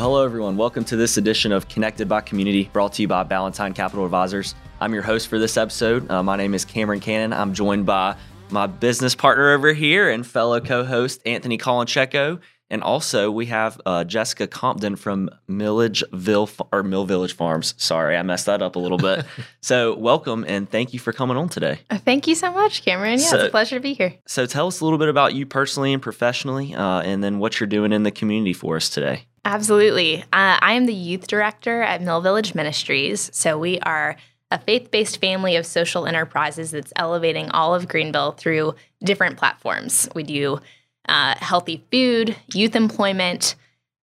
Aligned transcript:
Well, 0.00 0.08
hello, 0.08 0.24
everyone. 0.24 0.56
Welcome 0.56 0.84
to 0.84 0.96
this 0.96 1.18
edition 1.18 1.52
of 1.52 1.68
Connected 1.68 2.08
by 2.08 2.22
Community, 2.22 2.70
brought 2.72 2.94
to 2.94 3.02
you 3.02 3.08
by 3.08 3.22
Ballantyne 3.22 3.74
Capital 3.74 4.06
Advisors. 4.06 4.54
I'm 4.80 4.94
your 4.94 5.02
host 5.02 5.28
for 5.28 5.38
this 5.38 5.58
episode. 5.58 6.10
Uh, 6.10 6.22
my 6.22 6.36
name 6.36 6.54
is 6.54 6.64
Cameron 6.64 7.00
Cannon. 7.00 7.34
I'm 7.34 7.52
joined 7.52 7.84
by 7.84 8.16
my 8.48 8.66
business 8.66 9.14
partner 9.14 9.50
over 9.50 9.74
here 9.74 10.08
and 10.08 10.26
fellow 10.26 10.58
co 10.58 10.84
host 10.84 11.20
Anthony 11.26 11.58
Colincheco. 11.58 12.40
And 12.70 12.82
also, 12.82 13.30
we 13.30 13.46
have 13.46 13.78
uh, 13.84 14.04
Jessica 14.04 14.46
Compton 14.46 14.96
from 14.96 15.28
Milledgeville 15.48 16.48
or 16.72 16.82
Mill 16.82 17.04
Village 17.04 17.34
Farms. 17.34 17.74
Sorry, 17.76 18.16
I 18.16 18.22
messed 18.22 18.46
that 18.46 18.62
up 18.62 18.76
a 18.76 18.78
little 18.78 18.96
bit. 18.96 19.26
so, 19.60 19.94
welcome 19.96 20.46
and 20.48 20.66
thank 20.70 20.94
you 20.94 20.98
for 20.98 21.12
coming 21.12 21.36
on 21.36 21.50
today. 21.50 21.80
Uh, 21.90 21.98
thank 21.98 22.26
you 22.26 22.34
so 22.34 22.50
much, 22.50 22.86
Cameron. 22.86 23.18
Yeah, 23.18 23.26
so, 23.26 23.36
it's 23.36 23.48
a 23.48 23.50
pleasure 23.50 23.76
to 23.76 23.82
be 23.82 23.92
here. 23.92 24.14
So, 24.26 24.46
tell 24.46 24.66
us 24.66 24.80
a 24.80 24.84
little 24.84 24.98
bit 24.98 25.10
about 25.10 25.34
you 25.34 25.44
personally 25.44 25.92
and 25.92 26.00
professionally, 26.00 26.74
uh, 26.74 27.02
and 27.02 27.22
then 27.22 27.38
what 27.38 27.60
you're 27.60 27.66
doing 27.66 27.92
in 27.92 28.04
the 28.04 28.10
community 28.10 28.54
for 28.54 28.76
us 28.76 28.88
today. 28.88 29.26
Absolutely. 29.44 30.22
Uh, 30.22 30.58
I 30.60 30.74
am 30.74 30.86
the 30.86 30.94
youth 30.94 31.26
director 31.26 31.82
at 31.82 32.02
Mill 32.02 32.20
Village 32.20 32.54
Ministries. 32.54 33.30
So, 33.32 33.58
we 33.58 33.78
are 33.80 34.16
a 34.50 34.58
faith 34.58 34.90
based 34.90 35.20
family 35.20 35.56
of 35.56 35.64
social 35.64 36.06
enterprises 36.06 36.72
that's 36.72 36.92
elevating 36.96 37.50
all 37.50 37.74
of 37.74 37.88
Greenville 37.88 38.32
through 38.32 38.74
different 39.02 39.38
platforms. 39.38 40.08
We 40.14 40.24
do 40.24 40.60
uh, 41.08 41.36
healthy 41.38 41.84
food, 41.90 42.36
youth 42.52 42.76
employment, 42.76 43.54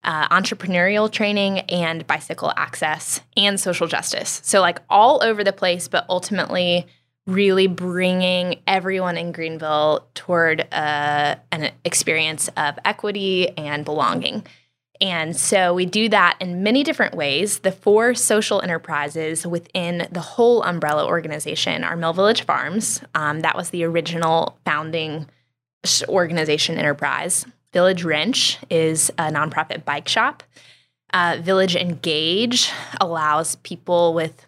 uh, 0.02 0.28
entrepreneurial 0.28 1.10
training, 1.10 1.60
and 1.60 2.06
bicycle 2.06 2.52
access 2.56 3.20
and 3.36 3.60
social 3.60 3.86
justice. 3.86 4.40
So, 4.42 4.60
like 4.60 4.80
all 4.90 5.22
over 5.22 5.44
the 5.44 5.52
place, 5.52 5.86
but 5.86 6.04
ultimately 6.08 6.86
really 7.26 7.66
bringing 7.66 8.60
everyone 8.66 9.18
in 9.18 9.32
Greenville 9.32 10.08
toward 10.14 10.66
uh, 10.72 11.36
an 11.52 11.70
experience 11.84 12.48
of 12.56 12.78
equity 12.84 13.56
and 13.56 13.84
belonging. 13.84 14.44
And 15.00 15.36
so 15.36 15.74
we 15.74 15.86
do 15.86 16.08
that 16.08 16.36
in 16.40 16.62
many 16.62 16.82
different 16.82 17.14
ways. 17.14 17.60
The 17.60 17.72
four 17.72 18.14
social 18.14 18.60
enterprises 18.60 19.46
within 19.46 20.08
the 20.10 20.20
whole 20.20 20.62
umbrella 20.62 21.06
organization 21.06 21.84
are 21.84 21.96
Mill 21.96 22.12
Village 22.12 22.42
Farms. 22.42 23.00
Um, 23.14 23.40
that 23.40 23.56
was 23.56 23.70
the 23.70 23.84
original 23.84 24.58
founding 24.64 25.26
organization 26.08 26.78
enterprise. 26.78 27.46
Village 27.72 28.02
Wrench 28.02 28.58
is 28.70 29.10
a 29.10 29.30
nonprofit 29.30 29.84
bike 29.84 30.08
shop. 30.08 30.42
Uh, 31.12 31.38
Village 31.40 31.76
Engage 31.76 32.70
allows 33.00 33.56
people 33.56 34.14
with 34.14 34.46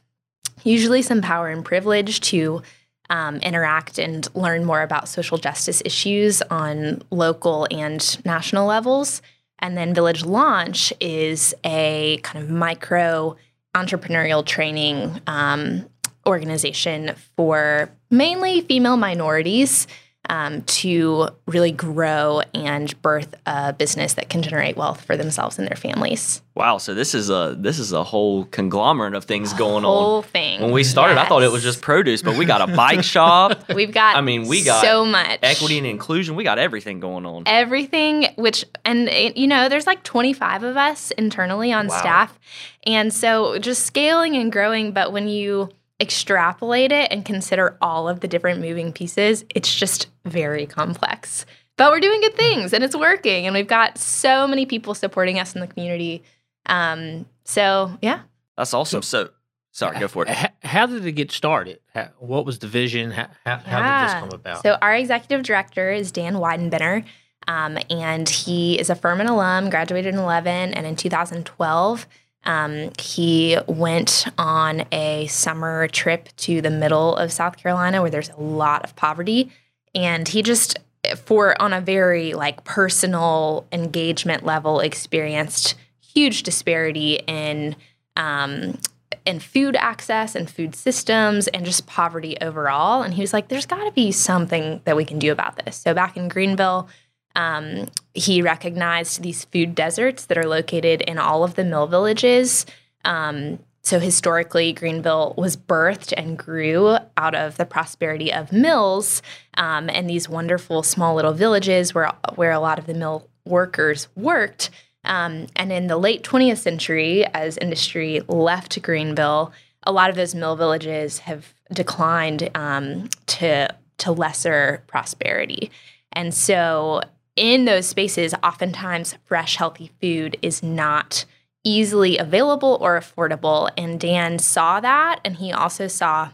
usually 0.64 1.02
some 1.02 1.22
power 1.22 1.48
and 1.48 1.64
privilege 1.64 2.20
to 2.20 2.62
um, 3.08 3.36
interact 3.36 3.98
and 3.98 4.28
learn 4.34 4.64
more 4.64 4.82
about 4.82 5.08
social 5.08 5.38
justice 5.38 5.82
issues 5.84 6.42
on 6.42 7.02
local 7.10 7.66
and 7.70 8.24
national 8.24 8.66
levels. 8.66 9.22
And 9.60 9.76
then 9.76 9.94
Village 9.94 10.24
Launch 10.24 10.92
is 11.00 11.54
a 11.64 12.18
kind 12.22 12.44
of 12.44 12.50
micro 12.50 13.36
entrepreneurial 13.74 14.44
training 14.44 15.20
um, 15.26 15.88
organization 16.26 17.14
for 17.36 17.90
mainly 18.10 18.60
female 18.62 18.96
minorities 18.96 19.86
um, 20.28 20.62
to 20.62 21.28
really 21.46 21.72
grow 21.72 22.42
and 22.54 23.00
birth 23.02 23.34
a 23.46 23.72
business 23.72 24.14
that 24.14 24.28
can 24.28 24.42
generate 24.42 24.76
wealth 24.76 25.00
for 25.04 25.16
themselves 25.16 25.58
and 25.58 25.66
their 25.66 25.76
families. 25.76 26.42
Wow! 26.54 26.78
So 26.78 26.94
this 26.94 27.14
is 27.14 27.30
a 27.30 27.56
this 27.58 27.78
is 27.78 27.92
a 27.92 28.04
whole 28.04 28.44
conglomerate 28.46 29.14
of 29.14 29.24
things 29.24 29.52
going 29.54 29.82
whole 29.82 29.96
on. 29.96 30.04
Whole 30.04 30.22
thing. 30.22 30.60
When 30.60 30.72
we 30.72 30.84
started, 30.84 31.14
yes. 31.14 31.24
I 31.24 31.28
thought 31.28 31.42
it 31.42 31.50
was 31.50 31.62
just 31.62 31.80
produce, 31.80 32.22
but 32.22 32.36
we 32.36 32.44
got 32.44 32.68
a 32.68 32.76
bike 32.76 33.02
shop. 33.04 33.72
We've 33.74 33.92
got. 33.92 34.16
I 34.16 34.20
mean, 34.20 34.46
we 34.46 34.62
got 34.62 34.84
so 34.84 35.06
much 35.06 35.38
equity 35.42 35.78
and 35.78 35.86
inclusion. 35.86 36.36
We 36.36 36.44
got 36.44 36.58
everything 36.58 37.00
going 37.00 37.24
on. 37.24 37.44
Everything, 37.46 38.28
which 38.36 38.64
and 38.84 39.08
it, 39.08 39.38
you 39.38 39.46
know, 39.46 39.68
there's 39.68 39.86
like 39.86 40.02
25 40.02 40.64
of 40.64 40.76
us 40.76 41.12
internally 41.12 41.72
on 41.72 41.86
wow. 41.86 41.98
staff, 41.98 42.38
and 42.86 43.12
so 43.12 43.58
just 43.58 43.86
scaling 43.86 44.36
and 44.36 44.52
growing. 44.52 44.92
But 44.92 45.12
when 45.12 45.28
you 45.28 45.70
extrapolate 46.00 46.92
it 46.92 47.10
and 47.10 47.24
consider 47.24 47.76
all 47.80 48.08
of 48.08 48.20
the 48.20 48.28
different 48.28 48.60
moving 48.60 48.92
pieces, 48.92 49.44
it's 49.54 49.74
just 49.74 50.08
very 50.24 50.66
complex. 50.66 51.46
But 51.76 51.90
we're 51.90 52.00
doing 52.00 52.20
good 52.20 52.36
things 52.36 52.72
and 52.72 52.84
it's 52.84 52.96
working. 52.96 53.46
And 53.46 53.54
we've 53.54 53.66
got 53.66 53.98
so 53.98 54.46
many 54.46 54.66
people 54.66 54.94
supporting 54.94 55.38
us 55.38 55.54
in 55.54 55.60
the 55.60 55.66
community. 55.66 56.22
Um, 56.66 57.26
so, 57.44 57.96
yeah. 58.02 58.20
That's 58.56 58.74
awesome. 58.74 59.02
So, 59.02 59.30
sorry, 59.70 59.98
go 59.98 60.08
for 60.08 60.24
it. 60.24 60.28
How, 60.28 60.48
how 60.62 60.86
did 60.86 61.06
it 61.06 61.12
get 61.12 61.32
started? 61.32 61.80
How, 61.94 62.10
what 62.18 62.44
was 62.44 62.58
the 62.58 62.66
vision? 62.66 63.10
How, 63.12 63.28
how, 63.46 63.52
yeah. 63.52 63.58
how, 63.60 64.00
did 64.00 64.08
this 64.08 64.20
come 64.20 64.40
about? 64.40 64.62
So, 64.62 64.76
our 64.82 64.94
executive 64.94 65.42
director 65.42 65.90
is 65.90 66.12
Dan 66.12 66.34
Weidenbender. 66.34 67.04
Um, 67.48 67.78
and 67.88 68.28
he 68.28 68.78
is 68.78 68.90
a 68.90 68.94
Furman 68.94 69.26
alum, 69.26 69.70
graduated 69.70 70.14
in 70.14 70.20
11, 70.20 70.74
and 70.74 70.86
in 70.86 70.96
2012, 70.96 72.06
um, 72.44 72.90
he 72.98 73.58
went 73.66 74.26
on 74.38 74.84
a 74.92 75.26
summer 75.26 75.88
trip 75.88 76.28
to 76.38 76.60
the 76.60 76.70
middle 76.70 77.16
of 77.16 77.32
South 77.32 77.56
Carolina 77.56 78.00
where 78.00 78.10
there's 78.10 78.30
a 78.30 78.40
lot 78.40 78.84
of 78.84 78.96
poverty. 78.96 79.50
And 79.94 80.26
he 80.26 80.42
just, 80.42 80.78
for 81.16 81.60
on 81.60 81.72
a 81.72 81.80
very 81.80 82.32
like 82.32 82.64
personal 82.64 83.66
engagement 83.72 84.44
level, 84.44 84.80
experienced 84.80 85.74
huge 86.00 86.42
disparity 86.42 87.20
in 87.26 87.76
um, 88.16 88.78
in 89.26 89.38
food 89.38 89.76
access 89.76 90.34
and 90.34 90.50
food 90.50 90.74
systems 90.74 91.46
and 91.48 91.64
just 91.64 91.86
poverty 91.86 92.36
overall. 92.40 93.02
And 93.02 93.14
he 93.14 93.20
was 93.20 93.32
like, 93.32 93.48
there's 93.48 93.66
got 93.66 93.84
to 93.84 93.92
be 93.92 94.12
something 94.12 94.80
that 94.84 94.96
we 94.96 95.04
can 95.04 95.18
do 95.18 95.30
about 95.30 95.62
this. 95.64 95.76
So 95.76 95.94
back 95.94 96.16
in 96.16 96.28
Greenville, 96.28 96.88
um, 97.36 97.88
he 98.14 98.42
recognized 98.42 99.22
these 99.22 99.44
food 99.44 99.74
deserts 99.74 100.26
that 100.26 100.38
are 100.38 100.48
located 100.48 101.00
in 101.02 101.18
all 101.18 101.44
of 101.44 101.54
the 101.54 101.64
mill 101.64 101.86
villages. 101.86 102.66
Um, 103.04 103.60
so 103.82 103.98
historically, 103.98 104.72
Greenville 104.72 105.34
was 105.36 105.56
birthed 105.56 106.12
and 106.16 106.36
grew 106.36 106.96
out 107.16 107.34
of 107.34 107.56
the 107.56 107.64
prosperity 107.64 108.32
of 108.32 108.52
mills 108.52 109.22
um, 109.54 109.88
and 109.88 110.08
these 110.08 110.28
wonderful 110.28 110.82
small 110.82 111.14
little 111.14 111.32
villages 111.32 111.94
where 111.94 112.12
where 112.34 112.52
a 112.52 112.60
lot 112.60 112.78
of 112.78 112.86
the 112.86 112.94
mill 112.94 113.28
workers 113.44 114.08
worked. 114.16 114.70
Um, 115.04 115.46
and 115.56 115.72
in 115.72 115.86
the 115.86 115.96
late 115.96 116.22
20th 116.22 116.58
century, 116.58 117.24
as 117.26 117.56
industry 117.56 118.20
left 118.28 118.80
Greenville, 118.82 119.52
a 119.84 119.92
lot 119.92 120.10
of 120.10 120.16
those 120.16 120.34
mill 120.34 120.56
villages 120.56 121.20
have 121.20 121.54
declined 121.72 122.50
um, 122.54 123.08
to 123.26 123.68
to 123.98 124.12
lesser 124.12 124.82
prosperity. 124.86 125.70
And 126.12 126.34
so 126.34 127.02
in 127.36 127.64
those 127.64 127.86
spaces, 127.86 128.34
oftentimes 128.42 129.16
fresh, 129.24 129.56
healthy 129.56 129.92
food 130.00 130.36
is 130.42 130.62
not 130.62 131.24
easily 131.64 132.18
available 132.18 132.78
or 132.80 132.98
affordable. 132.98 133.70
And 133.76 134.00
Dan 134.00 134.38
saw 134.38 134.80
that, 134.80 135.20
and 135.24 135.36
he 135.36 135.52
also 135.52 135.86
saw 135.88 136.30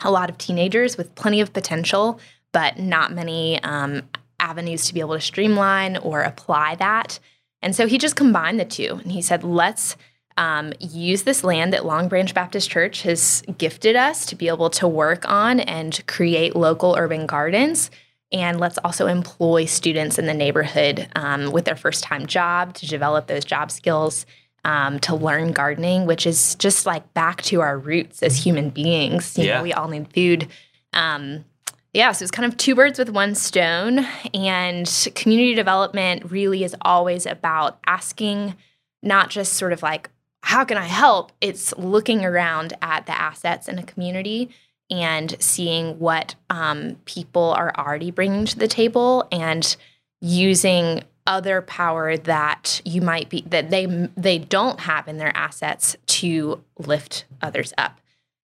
a 0.00 0.10
lot 0.10 0.28
of 0.28 0.38
teenagers 0.38 0.96
with 0.96 1.14
plenty 1.14 1.40
of 1.40 1.52
potential, 1.52 2.20
but 2.52 2.78
not 2.78 3.12
many 3.12 3.62
um, 3.62 4.02
avenues 4.38 4.86
to 4.86 4.94
be 4.94 5.00
able 5.00 5.14
to 5.14 5.20
streamline 5.20 5.96
or 5.96 6.22
apply 6.22 6.74
that. 6.76 7.18
And 7.62 7.74
so 7.74 7.86
he 7.86 7.98
just 7.98 8.16
combined 8.16 8.60
the 8.60 8.64
two, 8.64 9.00
and 9.02 9.12
he 9.12 9.22
said, 9.22 9.44
let's 9.44 9.96
um, 10.36 10.72
use 10.80 11.22
this 11.22 11.44
land 11.44 11.72
that 11.72 11.86
Long 11.86 12.08
Branch 12.08 12.34
Baptist 12.34 12.68
Church 12.68 13.02
has 13.02 13.42
gifted 13.56 13.96
us 13.96 14.26
to 14.26 14.36
be 14.36 14.48
able 14.48 14.68
to 14.70 14.88
work 14.88 15.28
on 15.30 15.60
and 15.60 16.04
create 16.06 16.56
local 16.56 16.96
urban 16.98 17.26
gardens 17.26 17.90
and 18.34 18.58
let's 18.58 18.78
also 18.78 19.06
employ 19.06 19.64
students 19.64 20.18
in 20.18 20.26
the 20.26 20.34
neighborhood 20.34 21.08
um, 21.14 21.52
with 21.52 21.64
their 21.64 21.76
first 21.76 22.02
time 22.02 22.26
job 22.26 22.74
to 22.74 22.86
develop 22.86 23.28
those 23.28 23.44
job 23.44 23.70
skills, 23.70 24.26
um, 24.64 24.98
to 25.00 25.14
learn 25.14 25.52
gardening, 25.52 26.04
which 26.04 26.26
is 26.26 26.56
just 26.56 26.84
like 26.84 27.14
back 27.14 27.42
to 27.42 27.60
our 27.60 27.78
roots 27.78 28.24
as 28.24 28.36
human 28.36 28.70
beings. 28.70 29.38
You 29.38 29.44
yeah. 29.44 29.58
know, 29.58 29.62
we 29.62 29.72
all 29.72 29.86
need 29.86 30.12
food. 30.12 30.48
Um, 30.92 31.44
yeah, 31.92 32.10
so 32.10 32.24
it's 32.24 32.32
kind 32.32 32.50
of 32.50 32.58
two 32.58 32.74
birds 32.74 32.98
with 32.98 33.08
one 33.08 33.36
stone. 33.36 34.04
And 34.34 35.12
community 35.14 35.54
development 35.54 36.28
really 36.32 36.64
is 36.64 36.74
always 36.82 37.26
about 37.26 37.78
asking, 37.86 38.56
not 39.00 39.30
just 39.30 39.52
sort 39.52 39.72
of 39.72 39.80
like, 39.80 40.10
how 40.42 40.64
can 40.64 40.76
I 40.76 40.86
help? 40.86 41.30
It's 41.40 41.72
looking 41.78 42.24
around 42.24 42.72
at 42.82 43.06
the 43.06 43.16
assets 43.16 43.68
in 43.68 43.78
a 43.78 43.84
community 43.84 44.50
and 44.90 45.36
seeing 45.40 45.98
what 45.98 46.34
um, 46.50 46.96
people 47.04 47.52
are 47.56 47.72
already 47.76 48.10
bringing 48.10 48.44
to 48.46 48.58
the 48.58 48.68
table 48.68 49.26
and 49.32 49.76
using 50.20 51.02
other 51.26 51.62
power 51.62 52.16
that 52.16 52.82
you 52.84 53.00
might 53.00 53.30
be 53.30 53.42
that 53.46 53.70
they 53.70 53.86
they 54.16 54.38
don't 54.38 54.80
have 54.80 55.08
in 55.08 55.16
their 55.16 55.34
assets 55.36 55.96
to 56.06 56.62
lift 56.78 57.24
others 57.40 57.72
up. 57.78 57.98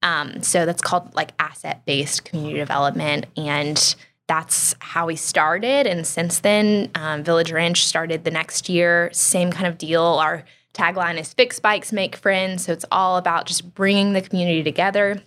Um, 0.01 0.41
so 0.41 0.65
that's 0.65 0.81
called 0.81 1.13
like 1.15 1.31
asset 1.39 1.85
based 1.85 2.25
community 2.25 2.57
development, 2.57 3.27
and 3.37 3.95
that's 4.27 4.75
how 4.79 5.05
we 5.05 5.15
started. 5.15 5.85
And 5.85 6.05
since 6.05 6.39
then, 6.39 6.89
um, 6.95 7.23
Village 7.23 7.51
Wrench 7.51 7.85
started 7.85 8.23
the 8.23 8.31
next 8.31 8.69
year. 8.69 9.09
Same 9.13 9.51
kind 9.51 9.67
of 9.67 9.77
deal. 9.77 10.03
Our 10.03 10.43
tagline 10.73 11.19
is 11.19 11.31
"Fix 11.31 11.59
bikes, 11.59 11.91
make 11.91 12.15
friends." 12.15 12.65
So 12.65 12.73
it's 12.73 12.85
all 12.91 13.17
about 13.17 13.45
just 13.45 13.75
bringing 13.75 14.13
the 14.13 14.21
community 14.21 14.63
together 14.63 15.21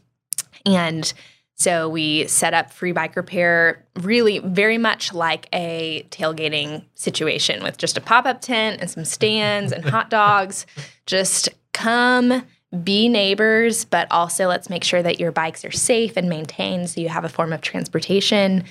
and 0.67 1.13
So 1.59 1.89
we 1.89 2.27
set 2.27 2.53
up 2.53 2.71
free 2.71 2.93
bike 2.93 3.17
repair, 3.17 3.83
really 4.01 4.41
very 4.41 4.77
much 4.77 5.15
like 5.15 5.49
a 5.55 6.07
tailgating 6.11 6.85
situation 6.95 7.63
with 7.63 7.79
just 7.79 7.97
a 7.97 8.01
pop 8.03 8.27
up 8.27 8.43
tent 8.43 8.83
and 8.83 8.91
some 8.91 9.07
stands 9.07 9.73
and 9.73 9.83
hot 9.83 10.11
dogs. 10.11 10.67
Just 11.07 11.49
come, 11.73 12.43
be 12.83 13.09
neighbors, 13.09 13.87
but 13.87 14.07
also 14.11 14.49
let's 14.49 14.69
make 14.69 14.85
sure 14.85 15.03
that 15.03 15.19
your 15.19 15.33
bikes 15.33 15.65
are 15.65 15.71
safe 15.71 16.17
and 16.17 16.29
maintained 16.29 16.91
so 16.91 17.01
you 17.01 17.09
have 17.09 17.25
a 17.25 17.29
form 17.29 17.55
of 17.55 17.63
transportation. 17.63 18.65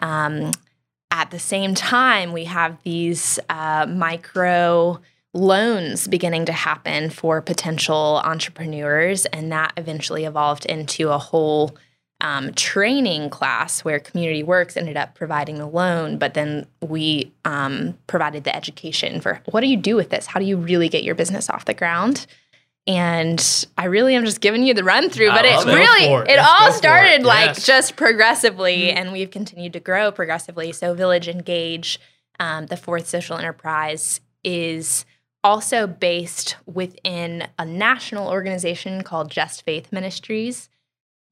Um, 0.00 0.52
at 1.10 1.30
the 1.30 1.38
same 1.38 1.74
time, 1.74 2.32
we 2.32 2.44
have 2.44 2.78
these 2.84 3.38
uh, 3.50 3.86
micro 3.86 5.00
loans 5.32 6.08
beginning 6.08 6.44
to 6.46 6.52
happen 6.52 7.10
for 7.10 7.40
potential 7.40 8.20
entrepreneurs, 8.24 9.26
and 9.26 9.52
that 9.52 9.72
eventually 9.76 10.24
evolved 10.24 10.66
into 10.66 11.10
a 11.10 11.18
whole 11.18 11.76
um, 12.20 12.52
training 12.52 13.30
class 13.30 13.84
where 13.84 13.98
Community 13.98 14.42
Works 14.42 14.76
ended 14.76 14.96
up 14.96 15.14
providing 15.14 15.56
the 15.56 15.66
loan, 15.66 16.18
but 16.18 16.34
then 16.34 16.66
we 16.80 17.32
um, 17.44 17.96
provided 18.06 18.44
the 18.44 18.54
education 18.54 19.20
for 19.20 19.40
what 19.46 19.60
do 19.60 19.68
you 19.68 19.76
do 19.76 19.96
with 19.96 20.10
this? 20.10 20.26
How 20.26 20.40
do 20.40 20.46
you 20.46 20.56
really 20.56 20.88
get 20.88 21.02
your 21.02 21.14
business 21.14 21.48
off 21.48 21.64
the 21.64 21.74
ground? 21.74 22.26
And 22.86 23.66
I 23.78 23.84
really 23.84 24.14
am 24.16 24.24
just 24.24 24.40
giving 24.40 24.64
you 24.64 24.74
the 24.74 24.84
run 24.84 25.10
through, 25.10 25.28
but 25.30 25.44
it 25.44 25.64
really 25.66 26.06
it, 26.28 26.38
all 26.38 26.72
started 26.72 27.20
it. 27.20 27.24
like 27.24 27.62
just 27.62 27.94
progressively, 27.94 28.88
mm-hmm. 28.88 28.98
and 28.98 29.12
we've 29.12 29.30
continued 29.30 29.74
to 29.74 29.80
grow 29.80 30.10
progressively. 30.10 30.72
So 30.72 30.94
Village 30.94 31.28
Engage, 31.28 32.00
um, 32.38 32.66
the 32.66 32.76
fourth 32.76 33.06
social 33.06 33.36
enterprise, 33.36 34.20
is 34.42 35.04
also 35.42 35.86
based 35.86 36.56
within 36.66 37.48
a 37.58 37.64
national 37.64 38.28
organization 38.28 39.02
called 39.02 39.30
Just 39.30 39.64
Faith 39.64 39.92
Ministries. 39.92 40.68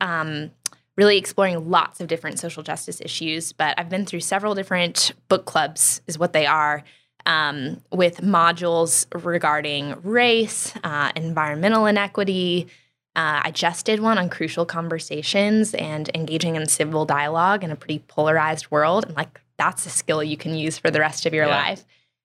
Um, 0.01 0.51
really 0.99 1.17
exploring 1.17 1.71
lots 1.71 2.01
of 2.01 2.09
different 2.09 2.41
social 2.41 2.63
justice 2.63 3.01
issues. 3.01 3.53
But 3.53 3.79
I've 3.79 3.89
been 3.89 4.05
through 4.05 4.21
several 4.21 4.55
different 4.55 5.13
book 5.29 5.45
clubs, 5.45 6.03
is 6.09 6.19
what 6.19 6.33
they 6.33 6.45
are, 6.45 6.83
um, 7.25 7.81
with 7.93 8.21
modules 8.21 9.07
regarding 9.15 9.95
race, 10.03 10.75
uh, 10.83 11.13
environmental 11.15 11.87
inequity. 11.87 12.67
Uh, 13.15 13.43
I 13.45 13.51
just 13.53 13.87
did 13.87 14.01
one 14.01 14.19
on 14.19 14.29
crucial 14.29 14.67
conversations 14.67 15.73
and 15.75 16.11
engaging 16.15 16.57
in 16.57 16.67
civil 16.67 17.05
dialogue 17.05 17.63
in 17.63 17.71
a 17.71 17.77
pretty 17.77 18.01
polarized 18.09 18.71
world. 18.71 19.07
And 19.07 19.17
like, 19.17 19.41
that's 19.57 19.87
a 19.87 19.91
skill 19.91 20.23
you 20.23 20.37
can 20.37 20.57
use 20.57 20.79
for 20.79 20.91
the 20.91 21.01
rest 21.01 21.27
of 21.27 21.35
your 21.35 21.47
yeah. 21.47 21.57
life. 21.57 21.85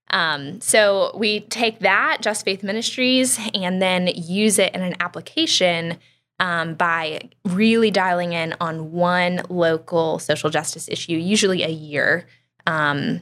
Um, 0.10 0.62
so 0.62 1.12
we 1.18 1.42
take 1.42 1.80
that, 1.80 2.20
Just 2.22 2.46
Faith 2.46 2.64
Ministries, 2.64 3.40
and 3.54 3.82
then 3.82 4.08
use 4.08 4.60
it 4.60 4.74
in 4.76 4.82
an 4.82 4.96
application 5.00 5.98
um, 6.40 6.76
by 6.76 7.30
really 7.46 7.92
dialing 7.92 8.34
in 8.34 8.56
on 8.60 8.92
one 8.92 9.42
local 9.50 10.20
social 10.20 10.50
justice 10.50 10.88
issue, 10.90 11.14
usually 11.14 11.64
a 11.64 11.70
year. 11.70 12.28
Um, 12.68 13.22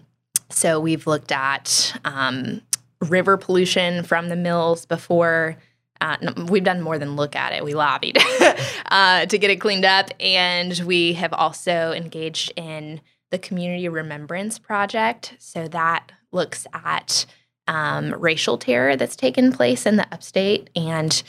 so 0.49 0.79
we've 0.79 1.07
looked 1.07 1.31
at 1.31 1.99
um, 2.03 2.61
river 2.99 3.37
pollution 3.37 4.03
from 4.03 4.29
the 4.29 4.35
mills 4.35 4.85
before. 4.85 5.57
Uh, 5.99 6.17
we've 6.49 6.63
done 6.63 6.81
more 6.81 6.97
than 6.97 7.15
look 7.15 7.35
at 7.35 7.53
it. 7.53 7.63
We 7.63 7.73
lobbied 7.73 8.17
uh, 8.87 9.25
to 9.27 9.37
get 9.37 9.49
it 9.49 9.61
cleaned 9.61 9.85
up. 9.85 10.09
And 10.19 10.77
we 10.85 11.13
have 11.13 11.33
also 11.33 11.91
engaged 11.91 12.53
in 12.55 13.01
the 13.29 13.37
Community 13.37 13.87
Remembrance 13.87 14.57
Project. 14.57 15.35
So 15.39 15.67
that 15.67 16.11
looks 16.31 16.67
at 16.73 17.25
um, 17.67 18.13
racial 18.13 18.57
terror 18.57 18.95
that's 18.95 19.15
taken 19.15 19.51
place 19.51 19.85
in 19.85 19.95
the 19.95 20.07
upstate 20.11 20.69
and 20.75 21.23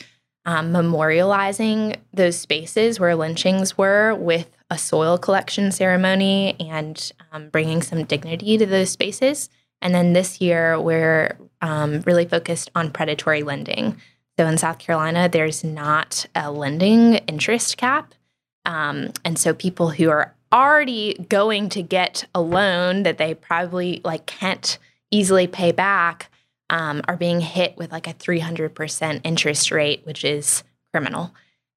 um, 0.45 0.73
memorializing 0.73 1.95
those 2.13 2.37
spaces 2.37 2.99
where 2.99 3.15
lynchings 3.15 3.77
were 3.77 4.13
with 4.15 4.49
a 4.69 4.77
soil 4.77 5.17
collection 5.17 5.71
ceremony 5.71 6.55
and 6.59 7.11
um, 7.31 7.49
bringing 7.49 7.81
some 7.81 8.03
dignity 8.03 8.57
to 8.57 8.65
those 8.65 8.89
spaces. 8.89 9.49
And 9.81 9.93
then 9.93 10.13
this 10.13 10.41
year, 10.41 10.79
we're 10.79 11.37
um, 11.61 12.01
really 12.01 12.25
focused 12.25 12.71
on 12.75 12.91
predatory 12.91 13.43
lending. 13.43 13.97
So 14.37 14.47
in 14.47 14.57
South 14.57 14.79
Carolina, 14.79 15.29
there's 15.29 15.63
not 15.63 16.25
a 16.35 16.51
lending 16.51 17.15
interest 17.27 17.77
cap. 17.77 18.13
Um, 18.65 19.11
and 19.23 19.37
so 19.37 19.53
people 19.53 19.91
who 19.91 20.09
are 20.09 20.33
already 20.51 21.15
going 21.29 21.69
to 21.69 21.81
get 21.81 22.25
a 22.33 22.41
loan 22.41 23.03
that 23.03 23.17
they 23.17 23.33
probably 23.33 24.01
like 24.03 24.25
can't 24.25 24.77
easily 25.13 25.47
pay 25.47 25.71
back 25.71 26.29
um, 26.69 27.01
are 27.07 27.17
being 27.17 27.39
hit 27.39 27.77
with 27.77 27.91
like 27.91 28.07
a 28.07 28.13
300% 28.13 29.21
interest 29.23 29.71
rate, 29.71 30.01
which 30.05 30.25
is 30.25 30.63
criminal. 30.91 31.33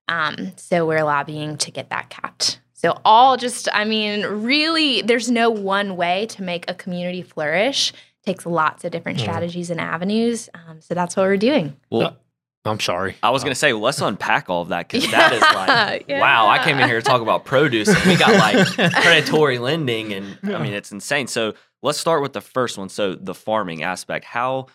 Um, 0.08 0.52
so 0.56 0.86
we're 0.86 1.04
lobbying 1.04 1.58
to 1.58 1.70
get 1.70 1.90
that 1.90 2.08
capped. 2.08 2.60
So, 2.72 3.00
all 3.04 3.36
just, 3.36 3.68
I 3.72 3.84
mean, 3.84 4.24
really, 4.24 5.02
there's 5.02 5.30
no 5.30 5.50
one 5.50 5.96
way 5.96 6.26
to 6.26 6.42
make 6.42 6.70
a 6.70 6.74
community 6.74 7.22
flourish. 7.22 7.90
It 7.90 7.96
takes 8.26 8.46
lots 8.46 8.84
of 8.84 8.92
different 8.92 9.18
strategies 9.18 9.70
and 9.70 9.80
avenues. 9.80 10.50
Um, 10.54 10.80
so, 10.80 10.94
that's 10.94 11.16
what 11.16 11.24
we're 11.24 11.38
doing. 11.38 11.74
Well, 11.90 12.18
I'm 12.66 12.78
sorry. 12.80 13.16
I 13.22 13.30
was 13.30 13.42
going 13.42 13.52
to 13.52 13.58
say, 13.58 13.72
let's 13.72 14.00
unpack 14.00 14.50
all 14.50 14.62
of 14.62 14.68
that 14.68 14.88
because 14.88 15.10
yeah, 15.10 15.28
that 15.28 15.32
is 15.32 15.40
like, 15.40 16.04
yeah. 16.08 16.20
wow, 16.20 16.48
I 16.48 16.62
came 16.62 16.78
in 16.78 16.86
here 16.86 17.00
to 17.00 17.06
talk 17.06 17.22
about 17.22 17.44
produce 17.44 17.88
and 17.88 18.04
we 18.04 18.16
got 18.16 18.34
like 18.34 18.92
predatory 18.92 19.58
lending. 19.58 20.12
And 20.12 20.38
I 20.44 20.62
mean, 20.62 20.74
it's 20.74 20.92
insane. 20.92 21.28
So, 21.28 21.54
let's 21.86 22.00
start 22.00 22.20
with 22.20 22.32
the 22.32 22.40
first 22.40 22.76
one. 22.76 22.88
So, 22.88 23.14
the 23.14 23.34
farming 23.34 23.82
aspect. 23.84 24.24
How 24.24 24.66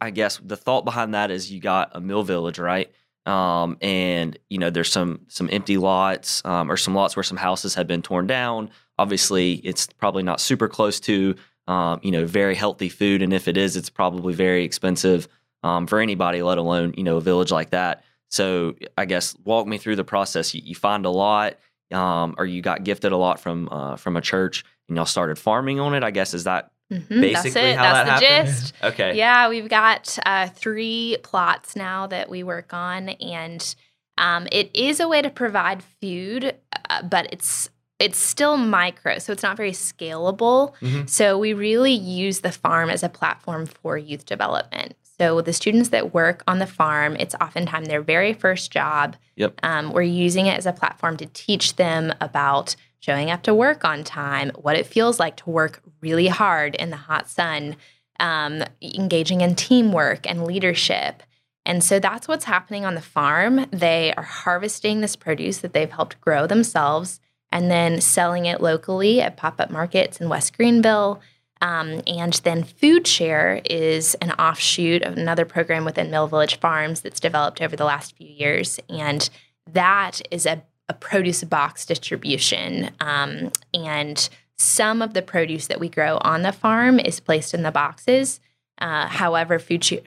I 0.00 0.10
guess 0.10 0.40
the 0.42 0.56
thought 0.56 0.84
behind 0.84 1.14
that 1.14 1.30
is 1.30 1.52
you 1.52 1.60
got 1.60 1.90
a 1.92 2.00
mill 2.00 2.22
village, 2.22 2.58
right? 2.58 2.90
Um, 3.26 3.76
and 3.82 4.38
you 4.48 4.58
know 4.58 4.70
there's 4.70 4.90
some 4.90 5.20
some 5.28 5.50
empty 5.52 5.76
lots 5.76 6.42
um, 6.46 6.70
or 6.70 6.76
some 6.78 6.94
lots 6.94 7.14
where 7.14 7.22
some 7.22 7.36
houses 7.36 7.74
have 7.74 7.86
been 7.86 8.02
torn 8.02 8.26
down. 8.26 8.70
Obviously, 8.98 9.54
it's 9.56 9.86
probably 9.86 10.22
not 10.22 10.40
super 10.40 10.66
close 10.66 10.98
to 11.00 11.36
um, 11.68 12.00
you 12.02 12.10
know 12.10 12.24
very 12.24 12.54
healthy 12.54 12.88
food, 12.88 13.20
and 13.20 13.32
if 13.34 13.46
it 13.46 13.58
is, 13.58 13.76
it's 13.76 13.90
probably 13.90 14.32
very 14.34 14.64
expensive 14.64 15.28
um, 15.62 15.86
for 15.86 16.00
anybody, 16.00 16.42
let 16.42 16.56
alone 16.56 16.94
you 16.96 17.04
know 17.04 17.18
a 17.18 17.20
village 17.20 17.52
like 17.52 17.70
that. 17.70 18.02
So 18.30 18.74
I 18.96 19.04
guess 19.04 19.36
walk 19.44 19.66
me 19.66 19.76
through 19.76 19.96
the 19.96 20.04
process. 20.04 20.54
You, 20.54 20.62
you 20.64 20.74
find 20.74 21.04
a 21.04 21.10
lot, 21.10 21.58
um, 21.92 22.34
or 22.38 22.46
you 22.46 22.62
got 22.62 22.82
gifted 22.82 23.12
a 23.12 23.16
lot 23.18 23.40
from 23.40 23.68
uh, 23.70 23.96
from 23.96 24.16
a 24.16 24.22
church, 24.22 24.64
and 24.88 24.96
y'all 24.96 25.06
started 25.06 25.38
farming 25.38 25.80
on 25.80 25.94
it. 25.94 26.02
I 26.02 26.10
guess 26.10 26.34
is 26.34 26.44
that 26.44 26.70
Mm-hmm, 26.92 27.20
Basically, 27.20 27.50
that's 27.50 27.56
it. 27.56 27.76
how 27.76 27.92
that's 27.92 28.08
that 28.08 28.20
the 28.20 28.26
happened? 28.26 28.48
gist. 28.56 28.74
Okay. 28.82 29.16
Yeah, 29.16 29.48
we've 29.50 29.68
got 29.68 30.18
uh, 30.24 30.48
three 30.48 31.18
plots 31.22 31.76
now 31.76 32.06
that 32.06 32.30
we 32.30 32.42
work 32.42 32.72
on, 32.72 33.10
and 33.10 33.74
um, 34.16 34.48
it 34.50 34.70
is 34.74 34.98
a 34.98 35.06
way 35.06 35.20
to 35.20 35.28
provide 35.28 35.82
food, 36.00 36.54
uh, 36.88 37.02
but 37.02 37.28
it's 37.30 37.68
it's 37.98 38.16
still 38.16 38.56
micro, 38.56 39.18
so 39.18 39.32
it's 39.32 39.42
not 39.42 39.56
very 39.56 39.72
scalable. 39.72 40.72
Mm-hmm. 40.80 41.06
So 41.06 41.36
we 41.36 41.52
really 41.52 41.92
use 41.92 42.40
the 42.40 42.52
farm 42.52 42.88
as 42.90 43.02
a 43.02 43.08
platform 43.10 43.66
for 43.66 43.98
youth 43.98 44.24
development. 44.24 44.94
So 45.20 45.40
the 45.42 45.52
students 45.52 45.88
that 45.88 46.14
work 46.14 46.44
on 46.46 46.58
the 46.60 46.66
farm, 46.66 47.16
it's 47.16 47.34
oftentimes 47.40 47.88
their 47.88 48.00
very 48.00 48.32
first 48.32 48.70
job. 48.70 49.16
Yep. 49.36 49.60
Um, 49.64 49.92
we're 49.92 50.02
using 50.02 50.46
it 50.46 50.56
as 50.56 50.64
a 50.64 50.72
platform 50.72 51.16
to 51.16 51.26
teach 51.26 51.74
them 51.74 52.14
about 52.20 52.76
showing 53.00 53.30
up 53.30 53.42
to 53.44 53.54
work 53.54 53.84
on 53.84 54.04
time, 54.04 54.50
what 54.56 54.76
it 54.76 54.86
feels 54.86 55.18
like 55.18 55.36
to 55.36 55.50
work 55.50 55.82
really 56.00 56.28
hard 56.28 56.74
in 56.74 56.90
the 56.90 56.96
hot 56.96 57.28
sun, 57.28 57.76
um, 58.20 58.62
engaging 58.82 59.40
in 59.40 59.54
teamwork 59.54 60.28
and 60.28 60.44
leadership. 60.44 61.22
And 61.64 61.84
so 61.84 62.00
that's 62.00 62.26
what's 62.26 62.46
happening 62.46 62.84
on 62.84 62.94
the 62.94 63.00
farm. 63.00 63.66
They 63.70 64.14
are 64.14 64.22
harvesting 64.22 65.00
this 65.00 65.16
produce 65.16 65.58
that 65.58 65.74
they've 65.74 65.90
helped 65.90 66.20
grow 66.20 66.46
themselves 66.46 67.20
and 67.52 67.70
then 67.70 68.00
selling 68.00 68.46
it 68.46 68.60
locally 68.60 69.20
at 69.20 69.36
pop 69.36 69.60
up 69.60 69.70
markets 69.70 70.20
in 70.20 70.28
West 70.28 70.56
Greenville. 70.56 71.20
Um, 71.60 72.02
and 72.06 72.32
then 72.44 72.62
Food 72.62 73.06
Share 73.06 73.60
is 73.64 74.14
an 74.16 74.32
offshoot 74.32 75.02
of 75.02 75.16
another 75.16 75.44
program 75.44 75.84
within 75.84 76.10
Mill 76.10 76.26
Village 76.26 76.58
Farms 76.58 77.00
that's 77.00 77.20
developed 77.20 77.60
over 77.60 77.76
the 77.76 77.84
last 77.84 78.16
few 78.16 78.28
years. 78.28 78.78
And 78.88 79.28
that 79.72 80.22
is 80.30 80.46
a 80.46 80.62
a 80.88 80.94
produce 80.94 81.44
box 81.44 81.84
distribution. 81.84 82.90
Um, 83.00 83.52
and 83.74 84.28
some 84.56 85.02
of 85.02 85.14
the 85.14 85.22
produce 85.22 85.66
that 85.68 85.80
we 85.80 85.88
grow 85.88 86.18
on 86.22 86.42
the 86.42 86.52
farm 86.52 86.98
is 86.98 87.20
placed 87.20 87.54
in 87.54 87.62
the 87.62 87.70
boxes. 87.70 88.40
Uh, 88.78 89.06
however, 89.06 89.58
food 89.58 89.84
share, 89.84 90.00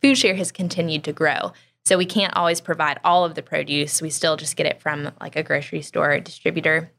food 0.00 0.16
share 0.16 0.34
has 0.34 0.52
continued 0.52 1.04
to 1.04 1.12
grow. 1.12 1.52
So 1.84 1.96
we 1.96 2.06
can't 2.06 2.34
always 2.34 2.60
provide 2.60 2.98
all 3.04 3.24
of 3.24 3.36
the 3.36 3.42
produce. 3.42 4.02
We 4.02 4.10
still 4.10 4.36
just 4.36 4.56
get 4.56 4.66
it 4.66 4.80
from 4.80 5.12
like 5.20 5.36
a 5.36 5.42
grocery 5.42 5.82
store 5.82 6.18
distributor. 6.18 6.90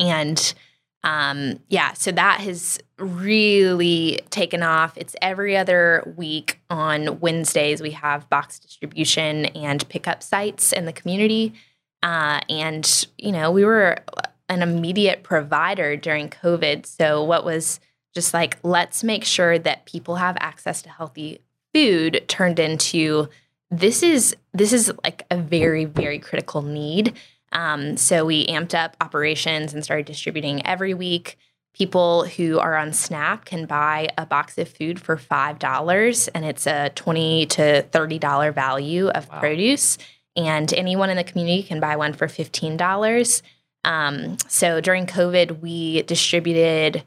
And 0.00 0.54
um, 1.04 1.60
yeah, 1.68 1.92
so 1.92 2.10
that 2.10 2.40
has 2.40 2.80
really 2.98 4.20
taken 4.30 4.64
off. 4.64 4.98
It's 4.98 5.14
every 5.22 5.56
other 5.56 6.12
week 6.16 6.60
on 6.68 7.20
Wednesdays. 7.20 7.80
We 7.80 7.92
have 7.92 8.28
box 8.28 8.58
distribution 8.58 9.46
and 9.46 9.88
pickup 9.88 10.24
sites 10.24 10.72
in 10.72 10.84
the 10.84 10.92
community. 10.92 11.54
Uh, 12.02 12.40
and, 12.48 13.06
you 13.18 13.32
know, 13.32 13.50
we 13.50 13.64
were 13.64 13.98
an 14.48 14.62
immediate 14.62 15.22
provider 15.22 15.96
during 15.96 16.28
COVID. 16.28 16.86
So, 16.86 17.24
what 17.24 17.44
was 17.44 17.80
just 18.14 18.32
like, 18.32 18.58
let's 18.62 19.02
make 19.02 19.24
sure 19.24 19.58
that 19.58 19.86
people 19.86 20.16
have 20.16 20.36
access 20.40 20.82
to 20.82 20.88
healthy 20.88 21.40
food 21.74 22.24
turned 22.28 22.58
into 22.58 23.28
this 23.70 24.02
is 24.02 24.34
this 24.54 24.72
is 24.72 24.92
like 25.04 25.26
a 25.30 25.36
very 25.36 25.84
very 25.84 26.18
critical 26.18 26.62
need 26.62 27.14
Um, 27.52 27.96
so 27.96 28.24
we 28.24 28.46
amped 28.46 28.74
up 28.74 28.96
operations 29.00 29.72
and 29.72 29.82
started 29.84 30.06
distributing 30.06 30.66
every 30.66 30.94
week. 30.94 31.38
People 31.74 32.24
who 32.24 32.58
are 32.58 32.76
on 32.76 32.92
SNAP 32.92 33.44
can 33.44 33.66
buy 33.66 34.08
a 34.18 34.26
box 34.26 34.58
of 34.58 34.68
food 34.68 34.98
for 34.98 35.16
$5, 35.16 36.28
and 36.34 36.44
it's 36.44 36.66
a 36.66 36.90
20 36.94 37.46
to 37.46 37.82
$30 37.82 38.54
value 38.54 39.08
of 39.08 39.28
wow. 39.28 39.40
produce. 39.40 39.96
And 40.36 40.72
anyone 40.74 41.10
in 41.10 41.16
the 41.16 41.24
community 41.24 41.62
can 41.62 41.80
buy 41.80 41.96
one 41.96 42.12
for 42.12 42.26
$15. 42.26 43.42
Um, 43.84 44.36
so 44.48 44.80
during 44.80 45.06
COVID, 45.06 45.60
we 45.60 46.02
distributed 46.02 47.04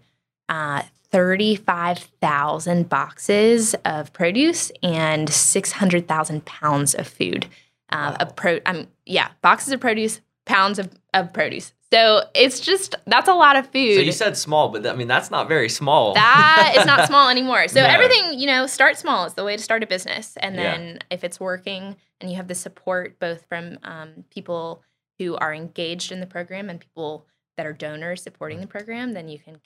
uh, 0.47 0.83
35,000 1.11 2.87
boxes 2.87 3.75
of 3.85 4.13
produce 4.13 4.71
and 4.81 5.29
600,000 5.29 6.45
pounds 6.45 6.95
of 6.95 7.07
food. 7.07 7.47
Uh, 7.91 8.15
wow. 8.19 8.25
pro, 8.35 8.59
um, 8.65 8.87
yeah, 9.05 9.29
boxes 9.41 9.73
of 9.73 9.79
produce, 9.79 10.21
pounds 10.45 10.79
of, 10.79 10.89
of 11.13 11.33
produce. 11.33 11.73
So 11.91 12.23
it's 12.35 12.59
just 12.59 12.95
that's 13.07 13.27
a 13.27 13.33
lot 13.33 13.55
of 13.55 13.65
food. 13.65 13.95
So 13.95 14.01
you 14.01 14.11
said 14.11 14.37
small, 14.37 14.69
but 14.69 14.85
I 14.85 14.95
mean 14.95 15.07
that's 15.07 15.31
not 15.31 15.47
very 15.47 15.69
small. 15.69 16.13
That 16.13 16.75
is 16.77 16.85
not 16.85 17.07
small 17.07 17.29
anymore. 17.29 17.67
So 17.67 17.81
no. 17.81 17.87
everything, 17.87 18.39
you 18.39 18.45
know, 18.45 18.67
start 18.67 18.97
small 18.97 19.25
is 19.25 19.33
the 19.33 19.43
way 19.43 19.57
to 19.57 19.63
start 19.63 19.81
a 19.81 19.87
business, 19.87 20.37
and 20.37 20.57
then 20.57 20.87
yeah. 20.87 20.97
if 21.09 21.23
it's 21.23 21.39
working 21.39 21.95
and 22.21 22.29
you 22.29 22.37
have 22.37 22.47
the 22.47 22.55
support 22.55 23.19
both 23.19 23.45
from 23.47 23.79
um, 23.83 24.23
people 24.29 24.83
who 25.17 25.35
are 25.37 25.53
engaged 25.53 26.11
in 26.11 26.19
the 26.19 26.27
program 26.27 26.69
and 26.69 26.79
people 26.79 27.25
that 27.57 27.65
are 27.65 27.73
donors 27.73 28.21
supporting 28.21 28.61
the 28.61 28.67
program, 28.67 29.13
then 29.13 29.27
you 29.27 29.39
can 29.39 29.59